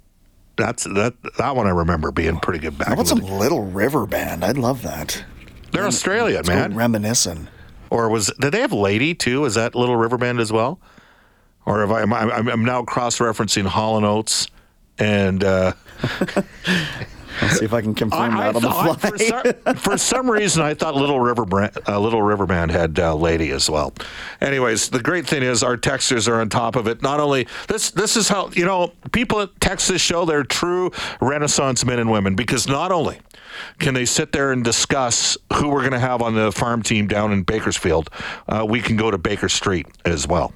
That's 0.57 0.85
that 0.85 1.15
that 1.37 1.55
one 1.55 1.67
I 1.67 1.71
remember 1.71 2.11
being 2.11 2.39
pretty 2.39 2.59
good 2.59 2.77
back. 2.77 2.87
How 2.87 2.93
about 2.93 3.07
some 3.07 3.19
day. 3.19 3.29
Little 3.29 3.63
River 3.63 4.05
Band? 4.05 4.43
I'd 4.43 4.57
love 4.57 4.83
that. 4.83 5.23
They're 5.71 5.85
Australian, 5.85 6.37
Let's 6.37 6.49
go 6.49 6.55
man. 6.55 6.75
Reminiscing. 6.75 7.49
Or 7.89 8.09
was 8.09 8.31
did 8.39 8.53
they 8.53 8.61
have 8.61 8.71
Lady 8.71 9.13
too? 9.13 9.45
Is 9.45 9.55
that 9.55 9.75
Little 9.75 9.97
River 9.97 10.17
Band 10.17 10.39
as 10.39 10.51
well? 10.51 10.79
Or 11.65 11.83
if 11.83 11.89
I, 11.89 12.01
am 12.01 12.13
I'm, 12.13 12.47
I'm 12.47 12.63
now 12.63 12.83
cross 12.83 13.17
referencing 13.19 13.65
Hall 13.65 13.97
and 13.97 14.05
Oates 14.05 14.47
and 14.97 15.43
uh, 15.43 15.73
Let's 17.41 17.59
see 17.59 17.65
if 17.65 17.73
I 17.73 17.81
can 17.81 17.93
confirm 17.93 18.37
I, 18.37 18.49
I 18.49 18.51
that 18.51 18.55
on 18.55 18.61
the 18.61 18.69
fly. 18.69 18.95
for, 18.95 19.17
some, 19.17 19.75
for 19.75 19.97
some 19.97 20.29
reason 20.29 20.63
I 20.63 20.73
thought 20.73 20.95
Little 20.95 21.19
River 21.19 21.45
Brand, 21.45 21.77
uh, 21.87 21.99
Little 21.99 22.21
River 22.21 22.45
Band 22.45 22.71
had 22.71 22.99
uh, 22.99 23.15
Lady 23.15 23.51
as 23.51 23.69
well. 23.69 23.93
Anyways, 24.41 24.89
the 24.89 25.01
great 25.01 25.27
thing 25.27 25.43
is 25.43 25.63
our 25.63 25.77
texters 25.77 26.27
are 26.27 26.39
on 26.39 26.49
top 26.49 26.75
of 26.75 26.87
it. 26.87 27.01
Not 27.01 27.19
only 27.19 27.47
this, 27.67 27.91
this 27.91 28.15
is 28.15 28.27
how 28.27 28.49
you 28.51 28.65
know 28.65 28.93
people 29.11 29.39
that 29.39 29.59
text 29.59 29.87
this 29.87 30.01
show. 30.01 30.25
They're 30.25 30.43
true 30.43 30.91
Renaissance 31.21 31.85
men 31.85 31.99
and 31.99 32.09
women 32.09 32.35
because 32.35 32.67
not 32.67 32.91
only 32.91 33.19
can 33.79 33.93
they 33.93 34.05
sit 34.05 34.31
there 34.31 34.51
and 34.51 34.63
discuss 34.63 35.37
who 35.53 35.69
we're 35.69 35.81
going 35.81 35.91
to 35.91 35.99
have 35.99 36.21
on 36.21 36.35
the 36.35 36.51
farm 36.51 36.81
team 36.83 37.07
down 37.07 37.31
in 37.31 37.43
Bakersfield, 37.43 38.09
uh, 38.47 38.65
we 38.67 38.81
can 38.81 38.97
go 38.97 39.11
to 39.11 39.17
Baker 39.17 39.49
Street 39.49 39.87
as 40.03 40.27
well. 40.27 40.53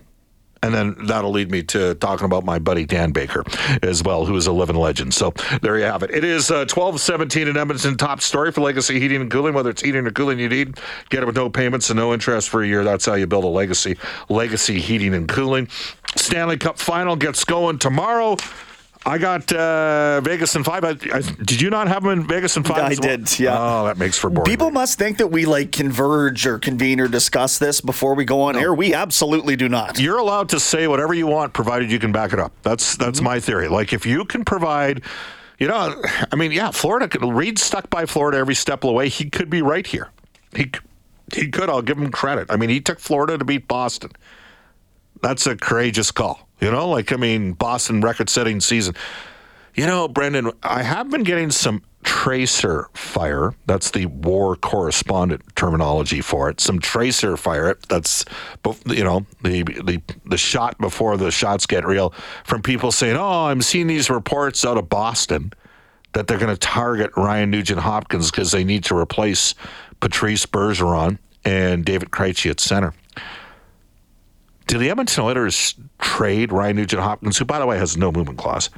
And 0.61 0.73
then 0.73 0.95
that'll 1.05 1.31
lead 1.31 1.51
me 1.51 1.63
to 1.63 1.95
talking 1.95 2.25
about 2.25 2.43
my 2.43 2.59
buddy 2.59 2.85
Dan 2.85 3.11
Baker 3.11 3.43
as 3.81 4.03
well, 4.03 4.25
who 4.25 4.35
is 4.35 4.47
a 4.47 4.51
living 4.51 4.75
legend. 4.75 5.13
So 5.13 5.31
there 5.61 5.77
you 5.77 5.85
have 5.85 6.03
it. 6.03 6.11
It 6.11 6.23
is 6.23 6.51
uh, 6.51 6.67
1217 6.67 7.47
in 7.47 7.57
Edmonton. 7.57 7.95
Top 7.97 8.21
story 8.21 8.51
for 8.51 8.61
Legacy 8.61 8.99
Heating 8.99 9.21
and 9.21 9.31
Cooling. 9.31 9.53
Whether 9.53 9.69
it's 9.69 9.81
heating 9.81 10.05
or 10.05 10.11
cooling 10.11 10.39
you 10.39 10.49
need, 10.49 10.77
get 11.09 11.23
it 11.23 11.25
with 11.25 11.35
no 11.35 11.49
payments 11.49 11.89
and 11.89 11.97
no 11.97 12.13
interest 12.13 12.49
for 12.49 12.61
a 12.61 12.67
year. 12.67 12.83
That's 12.83 13.05
how 13.05 13.13
you 13.15 13.27
build 13.27 13.45
a 13.45 13.47
legacy. 13.47 13.97
Legacy 14.27 14.79
Heating 14.79 15.13
and 15.13 15.27
Cooling. 15.29 15.69
Stanley 16.15 16.57
Cup 16.57 16.77
final 16.77 17.15
gets 17.15 17.43
going 17.45 17.79
tomorrow. 17.79 18.35
I 19.05 19.17
got 19.17 19.51
uh, 19.53 20.19
Vegas 20.21 20.55
in 20.55 20.63
five. 20.63 20.83
I, 20.83 20.89
I, 20.89 21.21
did 21.21 21.61
you 21.61 21.69
not 21.69 21.87
have 21.87 22.03
them 22.03 22.11
in 22.11 22.27
Vegas 22.27 22.57
in 22.57 22.63
five? 22.63 22.79
I 22.79 22.89
well? 22.89 22.95
did, 22.95 23.39
yeah. 23.39 23.55
Oh, 23.57 23.85
that 23.85 23.97
makes 23.97 24.17
for 24.17 24.29
boring. 24.29 24.45
People 24.45 24.71
must 24.71 24.99
think 24.99 25.19
that 25.19 25.27
we 25.27 25.45
like 25.45 25.71
converge 25.71 26.45
or 26.45 26.59
convene 26.59 26.99
or 26.99 27.07
discuss 27.07 27.57
this 27.59 27.79
before 27.79 28.13
we 28.13 28.25
go 28.25 28.41
on 28.41 28.57
air. 28.57 28.73
We 28.73 28.93
absolutely 28.93 29.55
do 29.55 29.69
not. 29.69 29.99
You're 29.99 30.17
allowed 30.17 30.49
to 30.49 30.59
say 30.59 30.87
whatever 30.87 31.13
you 31.13 31.27
want, 31.27 31.53
provided 31.53 31.91
you 31.91 31.99
can 31.99 32.11
back 32.11 32.33
it 32.33 32.39
up. 32.39 32.51
That's 32.61 32.97
that's 32.97 33.21
my 33.21 33.39
theory. 33.39 33.69
Like 33.69 33.93
if 33.93 34.05
you 34.05 34.25
can 34.25 34.43
provide, 34.43 35.01
you 35.59 35.69
know, 35.69 36.01
I 36.31 36.35
mean, 36.35 36.51
yeah, 36.51 36.71
Florida. 36.71 37.07
could- 37.07 37.23
Reed's 37.23 37.61
stuck 37.63 37.89
by 37.89 38.05
Florida 38.05 38.37
every 38.37 38.55
step 38.55 38.83
of 38.83 38.89
the 38.89 38.93
way. 38.93 39.07
He 39.07 39.29
could 39.29 39.49
be 39.49 39.61
right 39.61 39.87
here. 39.87 40.09
He 40.53 40.71
he 41.33 41.47
could. 41.49 41.69
I'll 41.69 41.81
give 41.81 41.97
him 41.97 42.11
credit. 42.11 42.47
I 42.49 42.57
mean, 42.57 42.69
he 42.69 42.81
took 42.81 42.99
Florida 42.99 43.37
to 43.37 43.45
beat 43.45 43.67
Boston. 43.67 44.11
That's 45.21 45.47
a 45.47 45.55
courageous 45.55 46.11
call. 46.11 46.48
You 46.59 46.71
know, 46.71 46.89
like 46.89 47.11
I 47.11 47.15
mean, 47.15 47.53
Boston 47.53 48.01
record-setting 48.01 48.59
season. 48.59 48.95
You 49.75 49.85
know, 49.85 50.07
Brendan, 50.07 50.51
I 50.61 50.83
have 50.83 51.09
been 51.09 51.23
getting 51.23 51.51
some 51.51 51.83
tracer 52.03 52.89
fire. 52.93 53.53
That's 53.65 53.91
the 53.91 54.07
war 54.07 54.55
correspondent 54.55 55.41
terminology 55.55 56.21
for 56.21 56.49
it. 56.49 56.59
Some 56.59 56.79
tracer 56.79 57.37
fire. 57.37 57.77
That's 57.87 58.25
you 58.85 59.03
know 59.03 59.25
the 59.43 59.63
the 59.63 60.01
the 60.25 60.37
shot 60.37 60.77
before 60.79 61.17
the 61.17 61.31
shots 61.31 61.65
get 61.65 61.85
real 61.85 62.13
from 62.43 62.61
people 62.61 62.91
saying, 62.91 63.15
"Oh, 63.17 63.45
I'm 63.45 63.61
seeing 63.61 63.87
these 63.87 64.09
reports 64.09 64.65
out 64.65 64.77
of 64.77 64.89
Boston 64.89 65.53
that 66.13 66.27
they're 66.27 66.39
going 66.39 66.53
to 66.53 66.57
target 66.57 67.11
Ryan 67.15 67.51
Nugent 67.51 67.79
Hopkins 67.79 68.31
because 68.31 68.51
they 68.51 68.63
need 68.63 68.83
to 68.85 68.97
replace 68.97 69.53
Patrice 69.99 70.45
Bergeron 70.45 71.19
and 71.45 71.85
David 71.85 72.09
Krejci 72.09 72.49
at 72.49 72.59
center." 72.59 72.93
Do 74.69 74.77
the 74.77 74.91
Edmonton 74.91 75.23
Oilers 75.23 75.73
trade 75.97 76.51
Ryan 76.51 76.75
Nugent 76.75 77.01
Hopkins, 77.01 77.39
who, 77.39 77.43
by 77.43 77.57
the 77.57 77.65
way, 77.65 77.79
has 77.79 77.97
no 77.97 78.11
movement 78.11 78.37
clause? 78.37 78.69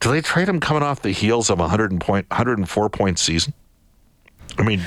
Do 0.00 0.10
they 0.10 0.20
trade 0.20 0.48
him 0.48 0.58
coming 0.58 0.82
off 0.82 1.00
the 1.00 1.12
heels 1.12 1.48
of 1.48 1.60
a 1.60 1.62
100 1.62 2.00
point, 2.00 2.28
104 2.28 2.90
point 2.90 3.16
season? 3.20 3.54
I 4.58 4.64
mean, 4.64 4.82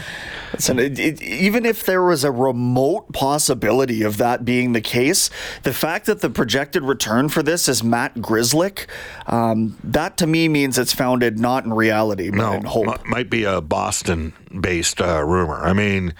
Listen, 0.51 0.77
it, 0.77 0.99
it, 0.99 1.21
even 1.21 1.65
if 1.65 1.85
there 1.85 2.03
was 2.03 2.25
a 2.25 2.31
remote 2.31 3.13
possibility 3.13 4.03
of 4.03 4.17
that 4.17 4.43
being 4.43 4.73
the 4.73 4.81
case, 4.81 5.29
the 5.63 5.71
fact 5.71 6.05
that 6.07 6.19
the 6.19 6.29
projected 6.29 6.83
return 6.83 7.29
for 7.29 7.41
this 7.41 7.69
is 7.69 7.81
Matt 7.81 8.15
Grzelcyk, 8.15 8.87
um, 9.27 9.77
that 9.85 10.17
to 10.17 10.27
me 10.27 10.49
means 10.49 10.77
it's 10.77 10.91
founded 10.91 11.39
not 11.39 11.63
in 11.63 11.71
reality, 11.71 12.29
but 12.29 12.37
no, 12.39 12.53
in 12.53 12.65
hope. 12.65 13.07
might 13.07 13.29
be 13.29 13.45
a 13.45 13.61
Boston 13.61 14.33
based 14.59 14.99
uh, 14.99 15.23
rumor. 15.23 15.61
I 15.61 15.71
mean, 15.71 16.13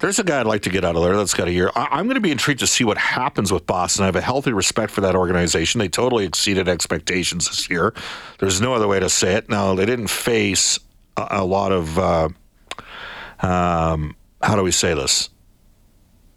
there's 0.00 0.18
a 0.18 0.24
guy 0.24 0.40
I'd 0.40 0.46
like 0.46 0.62
to 0.62 0.70
get 0.70 0.84
out 0.84 0.96
of 0.96 1.02
there 1.02 1.16
that's 1.16 1.34
got 1.34 1.48
a 1.48 1.52
year. 1.52 1.70
I- 1.76 1.88
I'm 1.92 2.06
going 2.06 2.14
to 2.14 2.20
be 2.20 2.30
intrigued 2.30 2.60
to 2.60 2.66
see 2.66 2.84
what 2.84 2.96
happens 2.98 3.52
with 3.52 3.66
Boston. 3.66 4.02
I 4.02 4.06
have 4.06 4.16
a 4.16 4.20
healthy 4.20 4.52
respect 4.52 4.90
for 4.92 5.02
that 5.02 5.14
organization. 5.14 5.78
They 5.78 5.88
totally 5.88 6.24
exceeded 6.24 6.68
expectations 6.68 7.48
this 7.48 7.68
year. 7.70 7.94
There's 8.38 8.60
no 8.60 8.74
other 8.74 8.88
way 8.88 8.98
to 9.00 9.08
say 9.10 9.34
it. 9.34 9.48
Now, 9.48 9.74
they 9.74 9.86
didn't 9.86 10.08
face 10.08 10.78
a, 11.16 11.26
a 11.30 11.44
lot 11.44 11.72
of, 11.72 11.98
uh, 11.98 12.28
um, 13.40 14.16
how 14.42 14.56
do 14.56 14.62
we 14.62 14.72
say 14.72 14.94
this? 14.94 15.28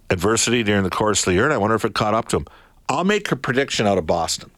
Adversity 0.10 0.64
during 0.64 0.84
the 0.84 0.90
course 0.90 1.22
of 1.22 1.26
the 1.26 1.34
year, 1.34 1.46
and 1.46 1.54
I 1.54 1.58
wonder 1.58 1.76
if 1.76 1.86
it 1.86 1.94
caught 1.96 2.14
up 2.14 2.28
to 2.30 2.38
them. 2.38 2.48
I'll 2.90 3.06
make 3.06 3.32
a 3.32 3.36
prediction 3.36 3.88
out 3.88 3.98
of 3.98 4.06
Boston. 4.06 4.52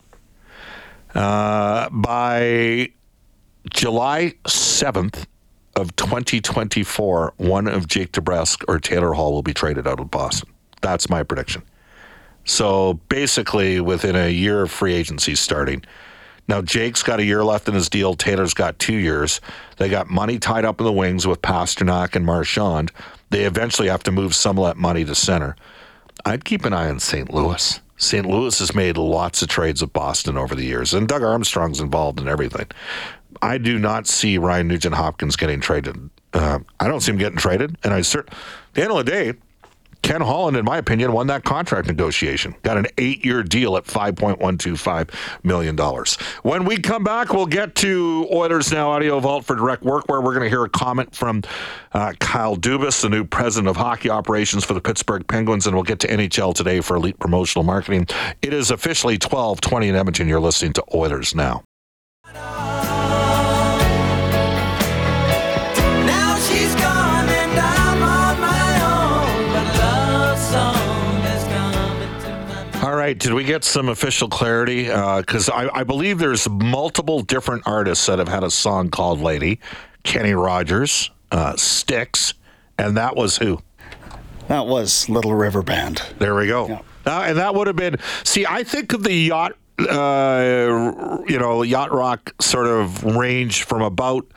Uh, 1.13 1.89
by 1.91 2.89
July 3.69 4.33
7th 4.45 5.25
of 5.75 5.95
2024, 5.95 7.33
one 7.37 7.67
of 7.67 7.87
Jake 7.87 8.11
DeBrusk 8.13 8.63
or 8.67 8.79
Taylor 8.79 9.13
Hall 9.13 9.33
will 9.33 9.43
be 9.43 9.53
traded 9.53 9.87
out 9.87 9.99
of 9.99 10.09
Boston. 10.09 10.49
That's 10.81 11.09
my 11.09 11.23
prediction. 11.23 11.63
So 12.45 12.95
basically, 13.09 13.81
within 13.81 14.15
a 14.15 14.29
year 14.29 14.61
of 14.61 14.71
free 14.71 14.93
agency 14.93 15.35
starting. 15.35 15.83
Now, 16.47 16.61
Jake's 16.61 17.01
got 17.01 17.19
a 17.19 17.23
year 17.23 17.43
left 17.43 17.67
in 17.67 17.73
his 17.73 17.89
deal. 17.89 18.13
Taylor's 18.13 18.53
got 18.53 18.77
two 18.77 18.95
years. 18.95 19.41
They 19.77 19.89
got 19.89 20.09
money 20.09 20.37
tied 20.37 20.63
up 20.63 20.79
in 20.79 20.85
the 20.85 20.91
wings 20.91 21.25
with 21.25 21.41
Pastrnak 21.41 22.15
and 22.15 22.23
Marchand. 22.23 22.91
They 23.31 23.45
eventually 23.45 23.87
have 23.87 24.03
to 24.03 24.11
move 24.11 24.35
some 24.35 24.59
of 24.59 24.65
that 24.65 24.77
money 24.77 25.03
to 25.05 25.15
center. 25.15 25.55
I'd 26.23 26.45
keep 26.45 26.63
an 26.65 26.73
eye 26.73 26.87
on 26.87 26.99
St. 26.99 27.33
Louis. 27.33 27.81
St. 27.97 28.25
Louis 28.25 28.59
has 28.59 28.75
made 28.75 28.97
lots 28.97 29.41
of 29.41 29.47
trades 29.47 29.81
with 29.81 29.93
Boston 29.93 30.37
over 30.37 30.53
the 30.53 30.65
years, 30.65 30.93
and 30.93 31.07
Doug 31.07 31.23
Armstrong's 31.23 31.79
involved 31.79 32.19
in 32.19 32.27
everything. 32.27 32.67
I 33.41 33.57
do 33.57 33.79
not 33.79 34.07
see 34.07 34.37
Ryan 34.37 34.67
Nugent 34.67 34.95
Hopkins 34.95 35.35
getting 35.35 35.59
traded. 35.59 36.09
Uh, 36.33 36.59
I 36.79 36.87
don't 36.87 37.01
see 37.01 37.11
him 37.11 37.17
getting 37.17 37.37
traded, 37.37 37.77
and 37.83 37.93
I 37.93 38.01
cert- 38.01 38.27
the 38.73 38.81
end 38.81 38.91
of 38.91 38.97
the 38.97 39.03
day, 39.03 39.33
Ken 40.05 40.21
Holland, 40.21 40.55
in 40.55 40.65
my 40.65 40.77
opinion, 40.77 41.13
won 41.13 41.25
that 41.27 41.43
contract 41.43 41.87
negotiation. 41.87 42.53
Got 42.61 42.77
an 42.77 42.85
eight-year 42.99 43.41
deal 43.41 43.75
at 43.75 43.87
five 43.87 44.15
point 44.15 44.37
one 44.39 44.55
two 44.55 44.77
five 44.77 45.09
million 45.43 45.75
dollars. 45.75 46.17
When 46.43 46.63
we 46.63 46.77
come 46.77 47.03
back, 47.03 47.33
we'll 47.33 47.47
get 47.47 47.73
to 47.75 48.27
Oilers 48.31 48.71
Now 48.71 48.91
Audio 48.91 49.19
Vault 49.19 49.45
for 49.45 49.55
Direct 49.55 49.81
Work, 49.81 50.07
where 50.07 50.21
we're 50.21 50.33
going 50.33 50.43
to 50.43 50.49
hear 50.49 50.63
a 50.63 50.69
comment 50.69 51.15
from 51.15 51.41
uh, 51.93 52.13
Kyle 52.19 52.55
Dubas, 52.55 53.01
the 53.01 53.09
new 53.09 53.23
president 53.23 53.67
of 53.67 53.77
hockey 53.77 54.11
operations 54.11 54.63
for 54.63 54.75
the 54.75 54.81
Pittsburgh 54.81 55.27
Penguins, 55.27 55.65
and 55.65 55.75
we'll 55.75 55.83
get 55.83 55.99
to 56.01 56.07
NHL 56.07 56.53
today 56.53 56.81
for 56.81 56.97
elite 56.97 57.17
promotional 57.17 57.63
marketing. 57.63 58.05
It 58.43 58.53
is 58.53 58.69
officially 58.69 59.17
twelve 59.17 59.59
twenty 59.59 59.87
in 59.89 59.95
Edmonton. 59.95 60.27
You're 60.27 60.39
listening 60.39 60.73
to 60.73 60.83
Oilers. 60.93 61.33
Now 61.33 61.63
right, 73.05 73.17
did 73.17 73.33
we 73.33 73.43
get 73.43 73.63
some 73.63 73.89
official 73.89 74.27
clarity? 74.27 74.85
Because 74.85 75.49
I, 75.49 75.69
I 75.73 75.83
believe 75.83 76.17
there's 76.17 76.49
multiple 76.49 77.21
different 77.21 77.63
artists 77.65 78.07
that 78.07 78.19
have 78.19 78.27
had 78.27 78.43
a 78.43 78.49
song 78.49 78.89
called 78.89 79.21
"Lady." 79.21 79.59
Kenny 80.03 80.33
Rogers, 80.33 81.09
uh, 81.31 81.55
Styx, 81.55 82.35
and 82.77 82.95
that 82.97 83.15
was 83.15 83.37
who? 83.37 83.59
That 84.47 84.67
was 84.67 85.09
Little 85.09 85.33
River 85.33 85.63
Band. 85.63 86.03
There 86.19 86.35
we 86.35 86.45
go. 86.45 86.67
Yeah. 86.67 86.81
Uh, 87.07 87.23
and 87.27 87.37
that 87.39 87.55
would 87.55 87.65
have 87.65 87.75
been. 87.75 87.97
See, 88.23 88.45
I 88.47 88.63
think 88.63 88.93
of 88.93 89.03
the 89.03 89.13
yacht, 89.13 89.53
uh, 89.79 91.19
you 91.27 91.39
know, 91.39 91.63
yacht 91.63 91.91
rock 91.91 92.33
sort 92.39 92.67
of 92.67 93.03
range 93.03 93.63
from 93.63 93.81
about. 93.81 94.27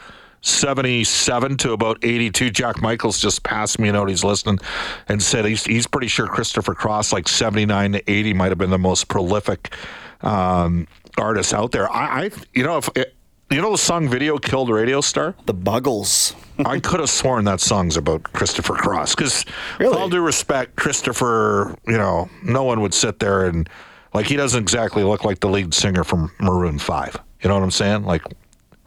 77 0.48 1.56
to 1.58 1.72
about 1.72 1.98
82. 2.02 2.50
Jack 2.50 2.80
Michaels 2.80 3.20
just 3.20 3.42
passed 3.42 3.78
me 3.78 3.88
a 3.88 3.92
note. 3.92 4.08
He's 4.08 4.24
listening 4.24 4.58
and 5.08 5.22
said 5.22 5.44
he's, 5.44 5.64
he's 5.64 5.86
pretty 5.86 6.08
sure 6.08 6.26
Christopher 6.26 6.74
Cross, 6.74 7.12
like 7.12 7.28
79 7.28 7.92
to 7.92 8.10
80, 8.10 8.34
might 8.34 8.50
have 8.50 8.58
been 8.58 8.70
the 8.70 8.78
most 8.78 9.08
prolific 9.08 9.72
um, 10.22 10.86
artists 11.16 11.52
out 11.52 11.72
there. 11.72 11.90
I, 11.92 12.24
I 12.24 12.30
you 12.54 12.62
know, 12.64 12.78
if 12.78 12.88
it, 12.96 13.14
you 13.50 13.62
know 13.62 13.72
the 13.72 13.78
song 13.78 14.08
"Video 14.08 14.36
Killed 14.36 14.68
Radio 14.68 15.00
Star." 15.00 15.34
The 15.46 15.54
Buggles. 15.54 16.34
I 16.66 16.80
could 16.80 17.00
have 17.00 17.08
sworn 17.08 17.44
that 17.44 17.60
song's 17.60 17.96
about 17.96 18.24
Christopher 18.24 18.74
Cross. 18.74 19.14
Because, 19.14 19.44
Really? 19.78 19.90
with 19.90 19.98
all 19.98 20.08
due 20.08 20.20
respect, 20.20 20.76
Christopher, 20.76 21.74
you 21.86 21.96
know, 21.96 22.28
no 22.42 22.64
one 22.64 22.80
would 22.82 22.92
sit 22.92 23.20
there 23.20 23.46
and 23.46 23.68
like 24.12 24.26
he 24.26 24.36
doesn't 24.36 24.60
exactly 24.60 25.02
look 25.02 25.24
like 25.24 25.40
the 25.40 25.48
lead 25.48 25.72
singer 25.72 26.04
from 26.04 26.30
Maroon 26.40 26.78
Five. 26.78 27.16
You 27.40 27.48
know 27.48 27.54
what 27.54 27.62
I'm 27.62 27.70
saying? 27.70 28.04
Like, 28.04 28.22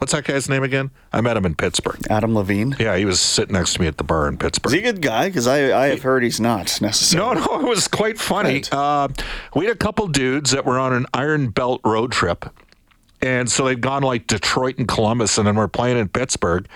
what's 0.01 0.13
that 0.13 0.23
guy's 0.23 0.49
name 0.49 0.63
again? 0.63 0.89
I 1.13 1.21
met 1.21 1.37
him 1.37 1.45
in 1.45 1.53
Pittsburgh. 1.53 1.99
Adam 2.09 2.33
Levine. 2.33 2.75
Yeah, 2.79 2.97
he 2.97 3.05
was 3.05 3.19
sitting 3.19 3.53
next 3.53 3.75
to 3.75 3.81
me 3.81 3.85
at 3.85 3.99
the 3.99 4.03
bar 4.03 4.27
in 4.27 4.35
Pittsburgh. 4.35 4.73
Is 4.73 4.81
he 4.81 4.87
a 4.87 4.91
good 4.91 4.99
guy? 5.03 5.29
Because 5.29 5.45
I, 5.45 5.79
I 5.79 5.87
have 5.89 6.01
heard 6.01 6.23
he's 6.23 6.39
not 6.39 6.81
necessarily. 6.81 7.39
No, 7.39 7.45
no, 7.45 7.59
it 7.59 7.69
was 7.69 7.87
quite 7.87 8.17
funny. 8.19 8.55
Right. 8.55 8.73
Uh, 8.73 9.09
we 9.55 9.65
had 9.65 9.75
a 9.75 9.77
couple 9.77 10.07
dudes 10.07 10.49
that 10.51 10.65
were 10.65 10.79
on 10.79 10.91
an 10.91 11.05
Iron 11.13 11.49
Belt 11.49 11.81
road 11.85 12.11
trip. 12.11 12.45
And 13.21 13.51
so 13.51 13.65
they'd 13.65 13.79
gone 13.79 14.01
like 14.01 14.25
Detroit 14.25 14.79
and 14.79 14.87
Columbus, 14.87 15.37
and 15.37 15.45
then 15.45 15.55
we're 15.55 15.67
playing 15.67 15.99
in 15.99 16.09
Pittsburgh. 16.09 16.67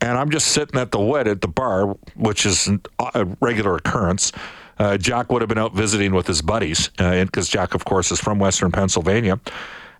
And 0.00 0.16
I'm 0.16 0.30
just 0.30 0.48
sitting 0.48 0.78
at 0.78 0.92
the 0.92 1.00
wood 1.00 1.26
at 1.26 1.40
the 1.40 1.48
bar, 1.48 1.96
which 2.14 2.46
is 2.46 2.70
a 3.14 3.24
regular 3.40 3.74
occurrence. 3.74 4.30
Uh, 4.78 4.96
Jack 4.96 5.32
would 5.32 5.42
have 5.42 5.48
been 5.48 5.58
out 5.58 5.74
visiting 5.74 6.14
with 6.14 6.28
his 6.28 6.42
buddies, 6.42 6.90
because 6.96 7.48
Jack, 7.48 7.74
of 7.74 7.84
course, 7.84 8.12
is 8.12 8.20
from 8.20 8.38
Western 8.38 8.70
Pennsylvania. 8.70 9.40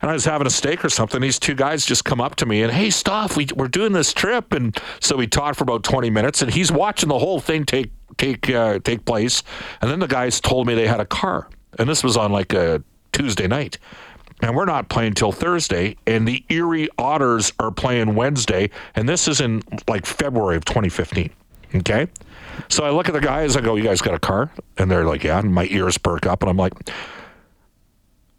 And 0.03 0.11
I 0.11 0.15
was 0.15 0.25
having 0.25 0.49
a 0.49 0.51
steak 0.51 0.85
or 0.85 0.89
something. 0.89 1.21
These 1.21 1.39
two 1.39 1.55
guys 1.55 1.87
just 1.87 2.05
come 2.05 2.21
up 2.21 2.35
to 2.37 2.47
me 2.47 2.63
and, 2.63 2.73
hey, 2.73 2.91
Stoff, 2.91 3.37
we, 3.37 3.47
we're 3.55 3.69
doing 3.69 3.93
this 3.93 4.13
trip. 4.13 4.53
And 4.53 4.77
so 5.01 5.17
we 5.17 5.29
talked 5.29 5.57
for 5.57 5.63
about 5.63 5.85
20 5.85 6.11
minutes, 6.11 6.43
and 6.43 6.53
he's 6.53 6.73
watching 6.73 7.09
the 7.09 7.19
whole 7.19 7.39
thing 7.41 7.65
take 7.65 7.91
take 8.19 8.51
uh, 8.51 8.81
take 8.81 9.05
place. 9.05 9.43
And 9.81 9.91
then 9.91 10.01
the 10.01 10.09
guys 10.09 10.41
told 10.41 10.67
me 10.67 10.75
they 10.75 10.89
had 10.89 11.01
a 11.01 11.07
car, 11.07 11.49
and 11.79 11.89
this 11.89 12.03
was 12.03 12.17
on 12.17 12.33
like 12.33 12.53
a 12.53 12.83
Tuesday 13.13 13.47
night. 13.47 13.79
And 14.41 14.57
we're 14.57 14.65
not 14.65 14.89
playing 14.89 15.15
till 15.15 15.31
Thursday, 15.31 15.97
and 16.05 16.27
the 16.27 16.45
Erie 16.49 16.89
Otters 16.99 17.53
are 17.61 17.71
playing 17.71 18.17
Wednesday, 18.17 18.71
and 18.97 19.09
this 19.09 19.29
is 19.29 19.41
in 19.41 19.63
like 19.87 20.05
February 20.05 20.57
of 20.57 20.65
2015. 20.65 21.31
Okay. 21.77 22.09
So 22.69 22.85
I 22.85 22.91
look 22.91 23.09
at 23.09 23.15
the 23.15 23.21
guys, 23.21 23.57
I 23.57 23.61
go, 23.61 23.77
You 23.77 23.85
guys 23.85 24.01
got 24.03 24.15
a 24.15 24.19
car? 24.19 24.51
And 24.79 24.91
they're 24.91 25.05
like, 25.05 25.23
Yeah. 25.23 25.39
And 25.39 25.55
my 25.55 25.67
ears 25.71 25.97
perk 25.97 26.27
up, 26.27 26.43
and 26.43 26.51
I'm 26.51 26.57
like, 26.57 26.73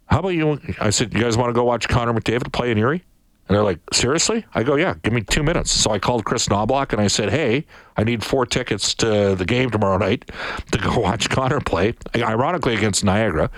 How 0.06 0.20
about 0.20 0.30
you? 0.30 0.60
I 0.80 0.90
said, 0.90 1.14
You 1.14 1.20
guys 1.20 1.36
want 1.36 1.48
to 1.50 1.54
go 1.54 1.64
watch 1.64 1.88
Connor 1.88 2.12
McDavid 2.12 2.52
play 2.52 2.70
in 2.70 2.78
Erie? 2.78 3.04
And 3.48 3.56
they're 3.56 3.64
like, 3.64 3.80
Seriously? 3.92 4.44
I 4.54 4.62
go, 4.62 4.76
Yeah, 4.76 4.94
give 5.02 5.12
me 5.12 5.22
two 5.22 5.42
minutes. 5.42 5.70
So 5.70 5.90
I 5.90 5.98
called 5.98 6.24
Chris 6.24 6.48
Knobloch 6.48 6.92
and 6.92 7.00
I 7.00 7.08
said, 7.08 7.30
Hey, 7.30 7.66
I 7.96 8.04
need 8.04 8.22
four 8.24 8.46
tickets 8.46 8.94
to 8.94 9.34
the 9.34 9.44
game 9.44 9.70
tomorrow 9.70 9.98
night 9.98 10.30
to 10.72 10.78
go 10.78 10.98
watch 11.00 11.30
Connor 11.30 11.60
play, 11.60 11.94
ironically 12.16 12.74
against 12.74 13.04
Niagara. 13.04 13.50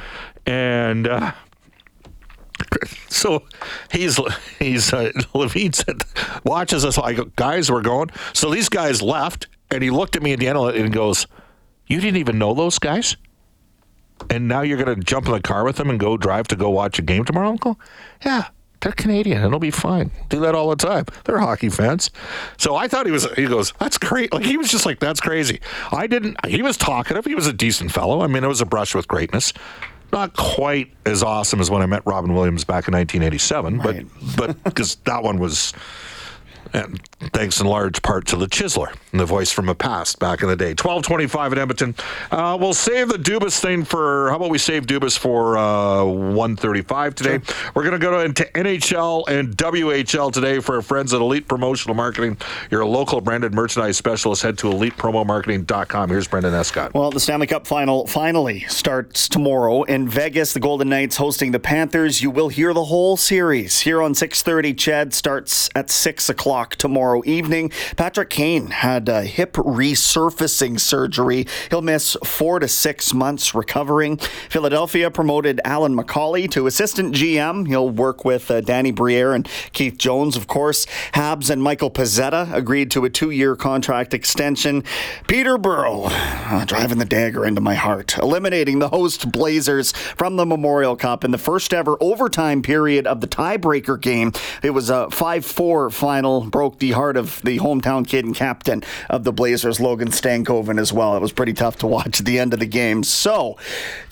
And, 0.47 1.09
uh, 1.09 1.33
so 3.09 3.43
he's 3.93 4.19
he's 4.59 4.93
uh, 4.93 5.13
Levine 5.35 5.73
said 5.73 6.03
watches 6.45 6.85
us. 6.85 6.99
I 6.99 7.13
go, 7.13 7.25
guys, 7.37 7.71
we're 7.71 7.83
going. 7.83 8.11
So 8.33 8.51
these 8.51 8.69
guys 8.69 9.03
left, 9.03 9.47
and 9.71 9.83
he 9.83 9.91
looked 9.91 10.17
at 10.17 10.23
me 10.23 10.33
at 10.33 10.39
the 10.39 10.49
end 10.49 10.59
of 10.59 10.75
it 10.75 10.81
and 10.81 10.93
goes, 10.93 11.27
"You 11.87 12.01
didn't 12.01 12.17
even 12.17 12.39
know 12.39 12.55
those 12.55 12.79
guys, 12.79 13.17
and 14.31 14.49
now 14.49 14.63
you're 14.63 14.83
going 14.83 14.95
to 14.99 15.03
jump 15.05 15.27
in 15.27 15.33
the 15.33 15.41
car 15.41 15.65
with 15.65 15.77
them 15.77 15.91
and 15.91 15.99
go 16.01 16.17
drive 16.17 16.49
to 16.49 16.57
go 16.57 16.71
watch 16.71 16.99
a 16.99 17.03
game 17.03 17.25
tomorrow, 17.25 17.49
Uncle? 17.49 17.79
Yeah." 18.25 18.49
They're 18.83 18.93
Canadian. 18.93 19.43
It'll 19.43 19.59
be 19.59 19.71
fine. 19.71 20.11
Do 20.29 20.39
that 20.41 20.55
all 20.55 20.69
the 20.69 20.77
time. 20.77 21.07
They're 21.25 21.39
hockey 21.39 21.71
fans. 21.71 22.11
So 22.59 22.77
I 22.77 22.87
thought 22.89 23.07
he 23.07 23.11
was. 23.11 23.25
He 23.33 23.47
goes, 23.47 23.73
"That's 23.81 23.97
great." 23.97 24.33
Like 24.35 24.45
he 24.45 24.59
was 24.59 24.71
just 24.71 24.85
like, 24.85 25.01
"That's 25.01 25.19
crazy." 25.19 25.61
I 25.91 26.07
didn't. 26.07 26.37
He 26.47 26.61
was 26.61 26.77
talkative. 26.77 27.25
He 27.25 27.35
was 27.35 27.47
a 27.47 27.55
decent 27.55 27.91
fellow. 27.91 28.21
I 28.21 28.27
mean, 28.27 28.45
it 28.45 28.49
was 28.49 28.61
a 28.61 28.67
brush 28.67 28.95
with 28.95 29.09
greatness 29.09 29.53
not 30.13 30.37
quite 30.37 30.93
as 31.05 31.21
awesome 31.25 31.61
as 31.61 31.69
when 31.69 31.83
I 31.83 31.87
met 31.87 32.01
Robin 32.07 32.33
Williams 32.33 32.63
back 32.65 32.87
in 32.87 32.93
1987, 32.95 33.79
Right. 33.81 34.07
but 34.37 34.37
but 34.55 34.65
because 34.65 34.95
that 35.05 35.25
one 35.25 35.39
was, 35.41 35.73
and 36.73 37.01
thanks 37.33 37.61
in 37.61 37.67
large 37.67 38.03
part 38.03 38.27
to 38.29 38.37
the 38.37 38.47
Chiseler, 38.47 38.95
the 39.13 39.25
voice 39.25 39.51
from 39.51 39.69
a 39.69 39.75
past 39.75 40.19
back 40.19 40.43
in 40.43 40.49
the 40.49 40.57
day. 40.57 40.75
12:25 40.75 41.53
at 41.53 41.59
Edmonton. 41.59 41.95
Uh, 42.31 42.57
we'll 42.61 42.75
save 42.75 43.09
the 43.09 43.19
Dubas 43.19 43.61
thing 43.61 43.85
for. 43.85 44.31
How 44.31 44.37
about 44.37 44.51
we 44.51 44.59
save 44.59 44.87
Dubas 44.87 45.19
for 45.19 45.57
uh, 45.57 46.03
1:35 46.03 47.15
today? 47.15 47.41
We're 47.75 47.83
going 47.83 47.99
to 47.99 47.99
go 47.99 48.21
into 48.21 48.45
NHL 48.45 49.29
and 49.29 49.57
WHL 49.57 50.33
today 50.33 50.61
for 50.61 50.77
our 50.77 50.83
friends 50.83 51.15
at 51.15 51.21
Elite 51.21 51.49
Promotional 51.49 51.95
Marketing. 51.95 52.37
Your 52.71 52.85
local 52.85 53.21
branded 53.21 53.55
merchandise 53.55 53.97
specialist. 53.97 54.43
Head 54.43 54.59
to 54.59 54.67
elitepromomarketing.com. 54.69 56.11
Here's 56.11 56.29
Brendan 56.29 56.55
Escott. 56.55 56.95
Well, 56.95 57.11
the 57.11 57.21
Stanley 57.21 57.47
Cup 57.47 57.67
final 57.67 58.07
finally 58.07 58.61
starts 58.69 59.29
tomorrow 59.29 59.83
in 59.85 60.09
Vegas. 60.09 60.53
The 60.53 60.61
Golden 60.61 60.89
Knights 60.89 61.17
hosting 61.17 61.53
the 61.53 61.61
Panthers. 61.61 62.23
You 62.23 62.31
will 62.31 62.49
hear 62.49 62.73
the 62.73 62.85
whole 62.85 63.17
series 63.17 63.81
here 63.81 64.03
on 64.03 64.15
6:30. 64.15 64.75
CHED 64.77 65.15
starts 65.15 65.69
at 65.75 65.91
six 65.91 66.29
o'clock 66.29 66.56
tomorrow 66.65 67.23
evening. 67.27 67.71
Patrick 67.97 68.31
Kane 68.31 68.69
had 68.69 69.09
a 69.09 69.23
hip 69.23 69.53
resurfacing 69.53 70.81
surgery. 70.81 71.47
He'll 71.71 71.83
miss 71.83 72.17
four 72.25 72.59
to 72.59 72.69
six 72.69 73.13
months 73.13 73.55
recovering. 73.55 74.17
Philadelphia 74.49 75.11
promoted 75.11 75.61
Alyn 75.65 75.99
McCauley 75.99 76.51
to 76.53 76.67
assistant 76.67 77.15
GM. 77.15 77.67
He'll 77.67 77.91
work 77.91 78.25
with 78.25 78.51
uh, 78.51 78.61
Danny 78.63 78.91
Briere 78.91 79.35
and 79.35 79.49
Keith 79.73 79.99
Jones, 79.99 80.37
of 80.37 80.47
course. 80.47 80.87
Habs 81.13 81.51
and 81.51 81.63
Michael 81.63 81.91
Pizzetta 81.91 82.53
agreed 82.53 82.91
to 82.93 83.05
a 83.05 83.11
two-year 83.11 83.57
contract 83.57 84.15
extension. 84.15 84.83
Peterborough 85.29 86.05
uh, 86.07 86.65
driving 86.65 86.99
the 86.99 87.05
dagger 87.05 87.45
into 87.45 87.61
my 87.61 87.75
heart, 87.75 88.17
eliminating 88.19 88.79
the 88.79 88.89
host 88.89 89.31
Blazers 89.31 89.93
from 89.93 90.37
the 90.37 90.47
Memorial 90.47 90.97
Cup 90.97 91.25
in 91.25 91.31
the 91.31 91.39
first 91.39 91.75
ever 91.75 91.97
overtime 92.01 92.63
period 92.63 93.07
of 93.07 93.21
the 93.21 93.29
tiebreaker 93.29 94.01
game. 94.01 94.33
It 94.63 94.71
was 94.71 94.91
a 94.91 95.07
5-4 95.11 95.93
final, 95.93 96.46
broke 96.51 96.79
the 96.79 96.93
heart 96.93 97.17
of 97.17 97.41
the 97.43 97.59
hometown 97.59 98.07
kid 98.07 98.25
and 98.25 98.35
captain 98.35 98.83
of 99.11 99.25
the 99.25 99.33
Blazers, 99.33 99.81
Logan 99.81 100.09
Stankoven, 100.09 100.81
as 100.81 100.93
well. 100.93 101.17
It 101.17 101.23
was 101.23 101.33
pretty 101.33 101.53
tough 101.53 101.77
to 101.79 101.87
watch 101.87 102.21
at 102.21 102.27
the 102.27 102.39
end 102.39 102.53
of 102.55 102.61
the 102.61 102.67
game. 102.67 103.03
So, 103.03 103.57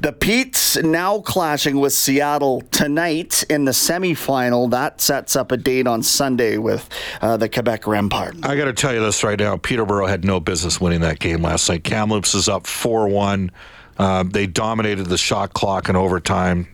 the 0.02 0.12
Pete's 0.12 0.76
now 0.76 1.20
clashing 1.20 1.80
with 1.80 1.92
Seattle 1.92 2.60
tonight 2.70 3.44
in 3.48 3.64
the 3.64 3.72
semifinal. 3.72 4.70
That 4.70 5.00
sets 5.00 5.36
up 5.36 5.52
a 5.52 5.56
date 5.56 5.86
on 5.86 6.02
Sunday 6.02 6.58
with 6.58 6.88
uh, 7.20 7.36
the 7.36 7.48
Quebec 7.48 7.82
Rempart. 7.82 8.44
I 8.44 8.56
got 8.56 8.66
to 8.66 8.72
tell 8.72 8.92
you 8.94 9.00
this 9.00 9.24
right 9.24 9.38
now. 9.38 9.56
Peterborough 9.56 10.06
had 10.06 10.24
no 10.24 10.40
business 10.40 10.80
winning 10.80 11.00
that 11.00 11.18
game 11.18 11.42
last 11.42 11.68
night. 11.68 11.84
Kamloops 11.84 12.34
is 12.34 12.48
up 12.48 12.66
4 12.66 13.08
1. 13.08 13.50
Uh, 13.96 14.24
they 14.24 14.46
dominated 14.46 15.04
the 15.04 15.18
shot 15.18 15.54
clock 15.54 15.88
in 15.88 15.96
overtime. 15.96 16.66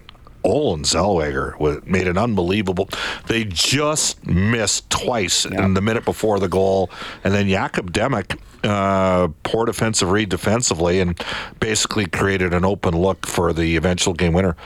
Olin 0.45 0.83
Zellweger 0.83 1.87
made 1.87 2.07
an 2.09 2.17
unbelievable. 2.17 2.89
They 3.27 3.45
just 3.45 4.27
missed 4.27 4.89
twice 4.91 5.45
in 5.45 5.75
the 5.75 5.81
minute 5.81 6.05
before 6.05 6.39
the 6.39 6.49
goal, 6.49 6.91
and 7.25 7.35
then 7.35 7.49
Jakob 7.49 7.93
Demek, 7.93 8.39
uh, 8.65 9.29
poor 9.43 9.67
defensive 9.67 10.11
read 10.11 10.29
defensively, 10.29 11.01
and 11.01 11.23
basically 11.61 12.07
created 12.07 12.55
an 12.55 12.65
open 12.65 12.97
look 12.97 13.27
for 13.27 13.53
the 13.53 13.77
eventual 13.77 14.15
game 14.15 14.33
winner. 14.33 14.57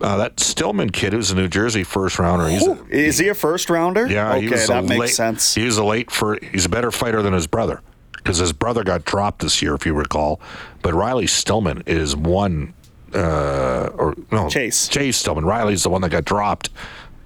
Uh, 0.00 0.16
that 0.16 0.40
Stillman 0.40 0.88
kid, 0.90 1.12
who's 1.12 1.30
a 1.30 1.34
New 1.34 1.48
Jersey 1.48 1.84
first 1.84 2.18
rounder, 2.18 2.48
he's 2.48 2.66
a, 2.66 2.86
Is 2.88 3.18
he 3.18 3.28
a 3.28 3.34
first 3.34 3.68
rounder? 3.68 4.06
yeah, 4.06 4.32
Okay, 4.36 4.48
that 4.48 4.84
makes 4.84 4.98
late, 4.98 5.10
sense. 5.10 5.54
He 5.54 5.64
was 5.64 5.76
a 5.76 5.84
late 5.84 6.10
for. 6.10 6.38
He's 6.52 6.64
a 6.64 6.70
better 6.70 6.90
fighter 6.90 7.20
than 7.20 7.34
his 7.34 7.46
brother 7.46 7.82
because 8.16 8.38
his 8.38 8.54
brother 8.54 8.82
got 8.82 9.04
dropped 9.04 9.40
this 9.42 9.60
year, 9.60 9.74
if 9.74 9.84
you 9.84 9.92
recall. 9.92 10.40
But 10.80 10.94
Riley 10.94 11.26
Stillman 11.26 11.82
is 11.86 12.16
one, 12.16 12.72
uh, 13.14 13.90
or 13.96 14.14
no, 14.30 14.48
Chase. 14.48 14.88
Chase 14.88 15.16
Stillman. 15.16 15.44
Riley's 15.44 15.82
the 15.82 15.90
one 15.90 16.02
that 16.02 16.10
got 16.10 16.24
dropped. 16.24 16.70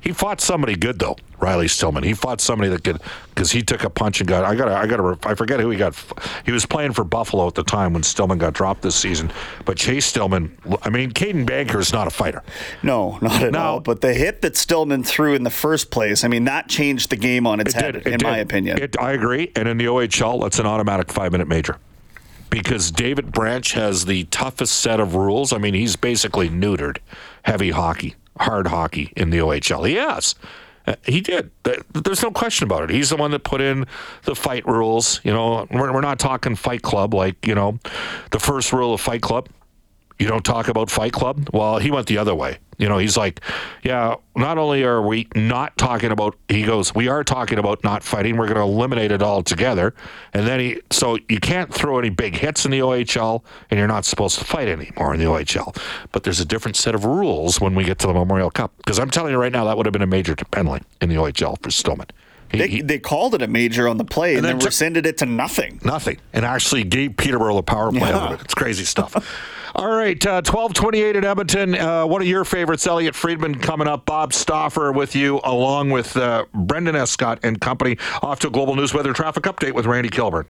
He 0.01 0.13
fought 0.13 0.39
somebody 0.43 0.77
good 0.77 0.99
though. 0.99 1.17
Riley 1.41 1.67
Stillman. 1.67 2.05
He 2.05 2.13
fought 2.13 2.41
somebody 2.41 2.69
that 2.71 2.85
could 2.85 3.01
because 3.35 3.53
he 3.53 3.63
took 3.63 3.85
a 3.85 3.91
punch 3.91 4.21
and 4.21 4.29
got. 4.29 4.45
I 4.45 4.55
got. 4.55 4.69
I 4.69 4.87
got. 4.87 5.27
I 5.27 5.35
forget 5.35 5.61
who 5.61 5.71
he 5.71 5.79
got. 5.79 5.95
He 6.45 6.53
was 6.53 6.67
playing 6.67 6.93
for 6.93 7.05
Buffalo 7.05 7.47
at 7.47 7.55
the 7.55 7.63
time 7.63 7.95
when 7.95 8.03
Stillman 8.03 8.37
got 8.37 8.53
dropped 8.53 8.83
this 8.83 8.95
season. 8.97 9.33
But 9.65 9.79
Chase 9.79 10.05
Stillman. 10.05 10.57
I 10.83 10.91
mean, 10.91 11.11
Caedan 11.11 11.47
Bankier 11.47 11.81
is 11.81 11.93
not 11.93 12.07
a 12.07 12.11
fighter. 12.11 12.43
No, 12.83 13.19
not 13.23 13.43
at 13.43 13.53
No. 13.53 13.59
all. 13.61 13.81
But 13.81 14.03
the 14.03 14.13
hit 14.13 14.43
that 14.43 14.57
Stillman 14.59 15.05
threw 15.05 15.35
in 15.35 15.43
the 15.43 15.51
first 15.51 15.91
place, 15.91 16.23
I 16.23 16.29
mean, 16.29 16.45
that 16.45 16.69
changed 16.69 17.09
the 17.11 17.17
game 17.17 17.47
on 17.47 17.61
its 17.61 17.75
It 17.75 17.81
head, 17.81 17.93
did, 17.95 18.07
in 18.07 18.13
it 18.15 18.23
my 18.23 18.37
opinion. 18.39 18.79
It, 18.83 18.99
I 19.01 19.13
agree. 19.13 19.53
And 19.57 19.67
in 19.69 19.79
the 19.79 19.87
OHL, 19.87 20.43
that's 20.43 20.59
an 20.59 20.67
automatic 20.67 21.11
five 21.11 21.33
minute 21.33 21.49
major. 21.49 21.79
Because 22.55 22.93
David 22.93 23.33
Branch 23.33 23.73
has 23.73 24.05
the 24.05 24.25
toughest 24.27 24.79
set 24.79 25.01
of 25.01 25.17
rules. 25.17 25.53
I 25.53 25.59
mean, 25.59 25.75
he's 25.75 25.97
basically 25.97 26.49
neutered 26.49 26.99
heavy 27.43 27.73
hockey, 27.73 28.15
hard 28.39 28.69
hockey 28.69 29.13
in 29.17 29.31
the 29.31 29.39
OHL. 29.39 29.89
He 29.89 29.97
has. 29.97 30.37
Uh, 30.87 30.95
He 31.05 31.21
did. 31.21 31.51
There's 31.93 32.23
no 32.23 32.31
question 32.31 32.63
about 32.63 32.85
it. 32.85 32.91
He's 32.91 33.11
the 33.11 33.17
one 33.17 33.33
that 33.33 33.43
put 33.43 33.61
in 33.61 33.87
the 34.23 34.37
fight 34.37 34.65
rules. 34.69 35.21
You 35.25 35.33
know, 35.33 35.67
we're, 35.69 35.93
we're 35.93 36.01
not 36.01 36.21
talking 36.21 36.55
Fight 36.55 36.83
Club 36.83 37.13
like, 37.13 37.45
you 37.45 37.57
know, 37.57 37.81
the 38.31 38.39
first 38.39 38.73
rule 38.73 38.95
of 38.95 39.01
Fight 39.01 39.21
Club 39.21 39.49
You 40.19 40.29
don't 40.29 40.45
talk 40.45 40.69
about 40.69 40.91
Fight 40.91 41.13
Club? 41.13 41.49
Well, 41.53 41.79
he 41.79 41.91
went 41.91 42.07
the 42.07 42.19
other 42.19 42.35
way. 42.35 42.59
You 42.79 42.89
know, 42.89 42.99
he's 42.99 43.17
like, 43.17 43.41
yeah, 43.83 44.15
not 44.37 44.59
only 44.59 44.83
are 44.85 45.03
we 45.03 45.29
not 45.35 45.77
talking 45.77 46.11
about, 46.13 46.37
he 46.49 46.63
goes, 46.63 46.95
we 46.95 47.09
are 47.09 47.23
talking 47.25 47.59
about 47.59 47.83
not 47.85 48.03
fighting. 48.03 48.37
We're 48.37 48.47
going 48.47 48.57
to 48.57 48.63
eliminate 48.63 49.11
it 49.13 49.23
altogether. 49.23 49.95
And 50.33 50.47
then 50.47 50.61
he, 50.61 50.81
so 50.91 51.19
you 51.29 51.41
can't 51.41 51.73
throw 51.73 51.99
any 51.99 52.11
big 52.11 52.37
hits 52.37 52.65
in 52.65 52.71
the 52.71 52.79
OHL 52.81 53.43
and 53.71 53.79
you're 53.79 53.89
not 53.89 54.05
supposed 54.05 54.39
to 54.39 54.45
fight 54.45 54.69
anymore 54.69 55.15
in 55.15 55.21
the 55.21 55.27
OHL. 55.27 55.77
But 56.13 56.23
there's 56.25 56.41
a 56.41 56.45
different 56.45 56.77
set 56.77 56.95
of 56.95 57.05
rules 57.05 57.61
when 57.61 57.75
we 57.75 57.85
get 57.85 57.99
to 58.01 58.07
the 58.09 58.15
Memorial 58.15 58.51
Cup. 58.51 58.73
Because 58.79 58.99
I'm 58.99 59.11
telling 59.11 59.33
you 59.33 59.39
right 59.39 59.53
now, 59.53 59.65
that 59.65 59.77
would 59.77 59.87
have 59.87 59.93
been 59.93 60.03
a 60.03 60.07
major 60.07 60.35
penalty 60.37 60.85
in 61.01 61.09
the 61.09 61.17
OHL 61.17 61.61
for 61.63 61.71
Stillman. 61.71 62.07
He- 62.51 62.59
They, 62.59 62.69
he- 62.69 62.83
they 62.83 62.99
called 62.99 63.35
it 63.35 63.43
a 63.43 63.49
major 63.49 63.89
on 63.89 63.99
the 63.99 64.05
play 64.05 64.31
and, 64.31 64.39
And 64.39 64.45
then 64.47 64.51
then 64.55 64.61
took- 64.61 64.67
rescinded 64.69 65.07
it 65.07 65.19
to 65.19 65.27
nothing. 65.27 65.81
nothing 65.85 66.19
and 66.33 66.45
actually 66.45 66.83
gave 66.85 67.17
Peterborough 67.17 67.57
the 67.57 67.63
power 67.63 67.91
play 67.93 68.11
Yeah. 68.11 68.35
it. 68.35 68.41
It's 68.43 68.55
crazy 68.55 68.85
stuff. 68.85 69.15
All 69.77 69.91
right, 69.91 70.25
uh, 70.25 70.41
1228 70.43 71.17
at 71.17 71.25
Edmonton. 71.25 71.75
Uh, 71.75 72.07
one 72.07 72.21
of 72.21 72.29
your 72.29 72.45
favorites, 72.45 72.87
Elliot 72.87 73.15
Friedman, 73.15 73.57
coming 73.57 73.89
up. 73.89 74.07
Bob 74.07 74.33
Stauffer 74.33 74.93
with 74.93 75.17
you, 75.17 75.41
along 75.43 75.91
with 75.91 76.17
uh, 76.17 76.45
Brendan 76.55 76.95
Escott 76.95 77.41
and 77.43 77.61
company. 77.61 77.99
Off 78.23 78.39
to 78.41 78.49
a 78.49 78.51
global 78.51 78.77
news 78.77 78.95
weather 78.95 79.13
traffic 79.13 79.43
update 79.45 79.73
with 79.73 79.87
Randy 79.87 80.11
Kilburn. 80.11 80.43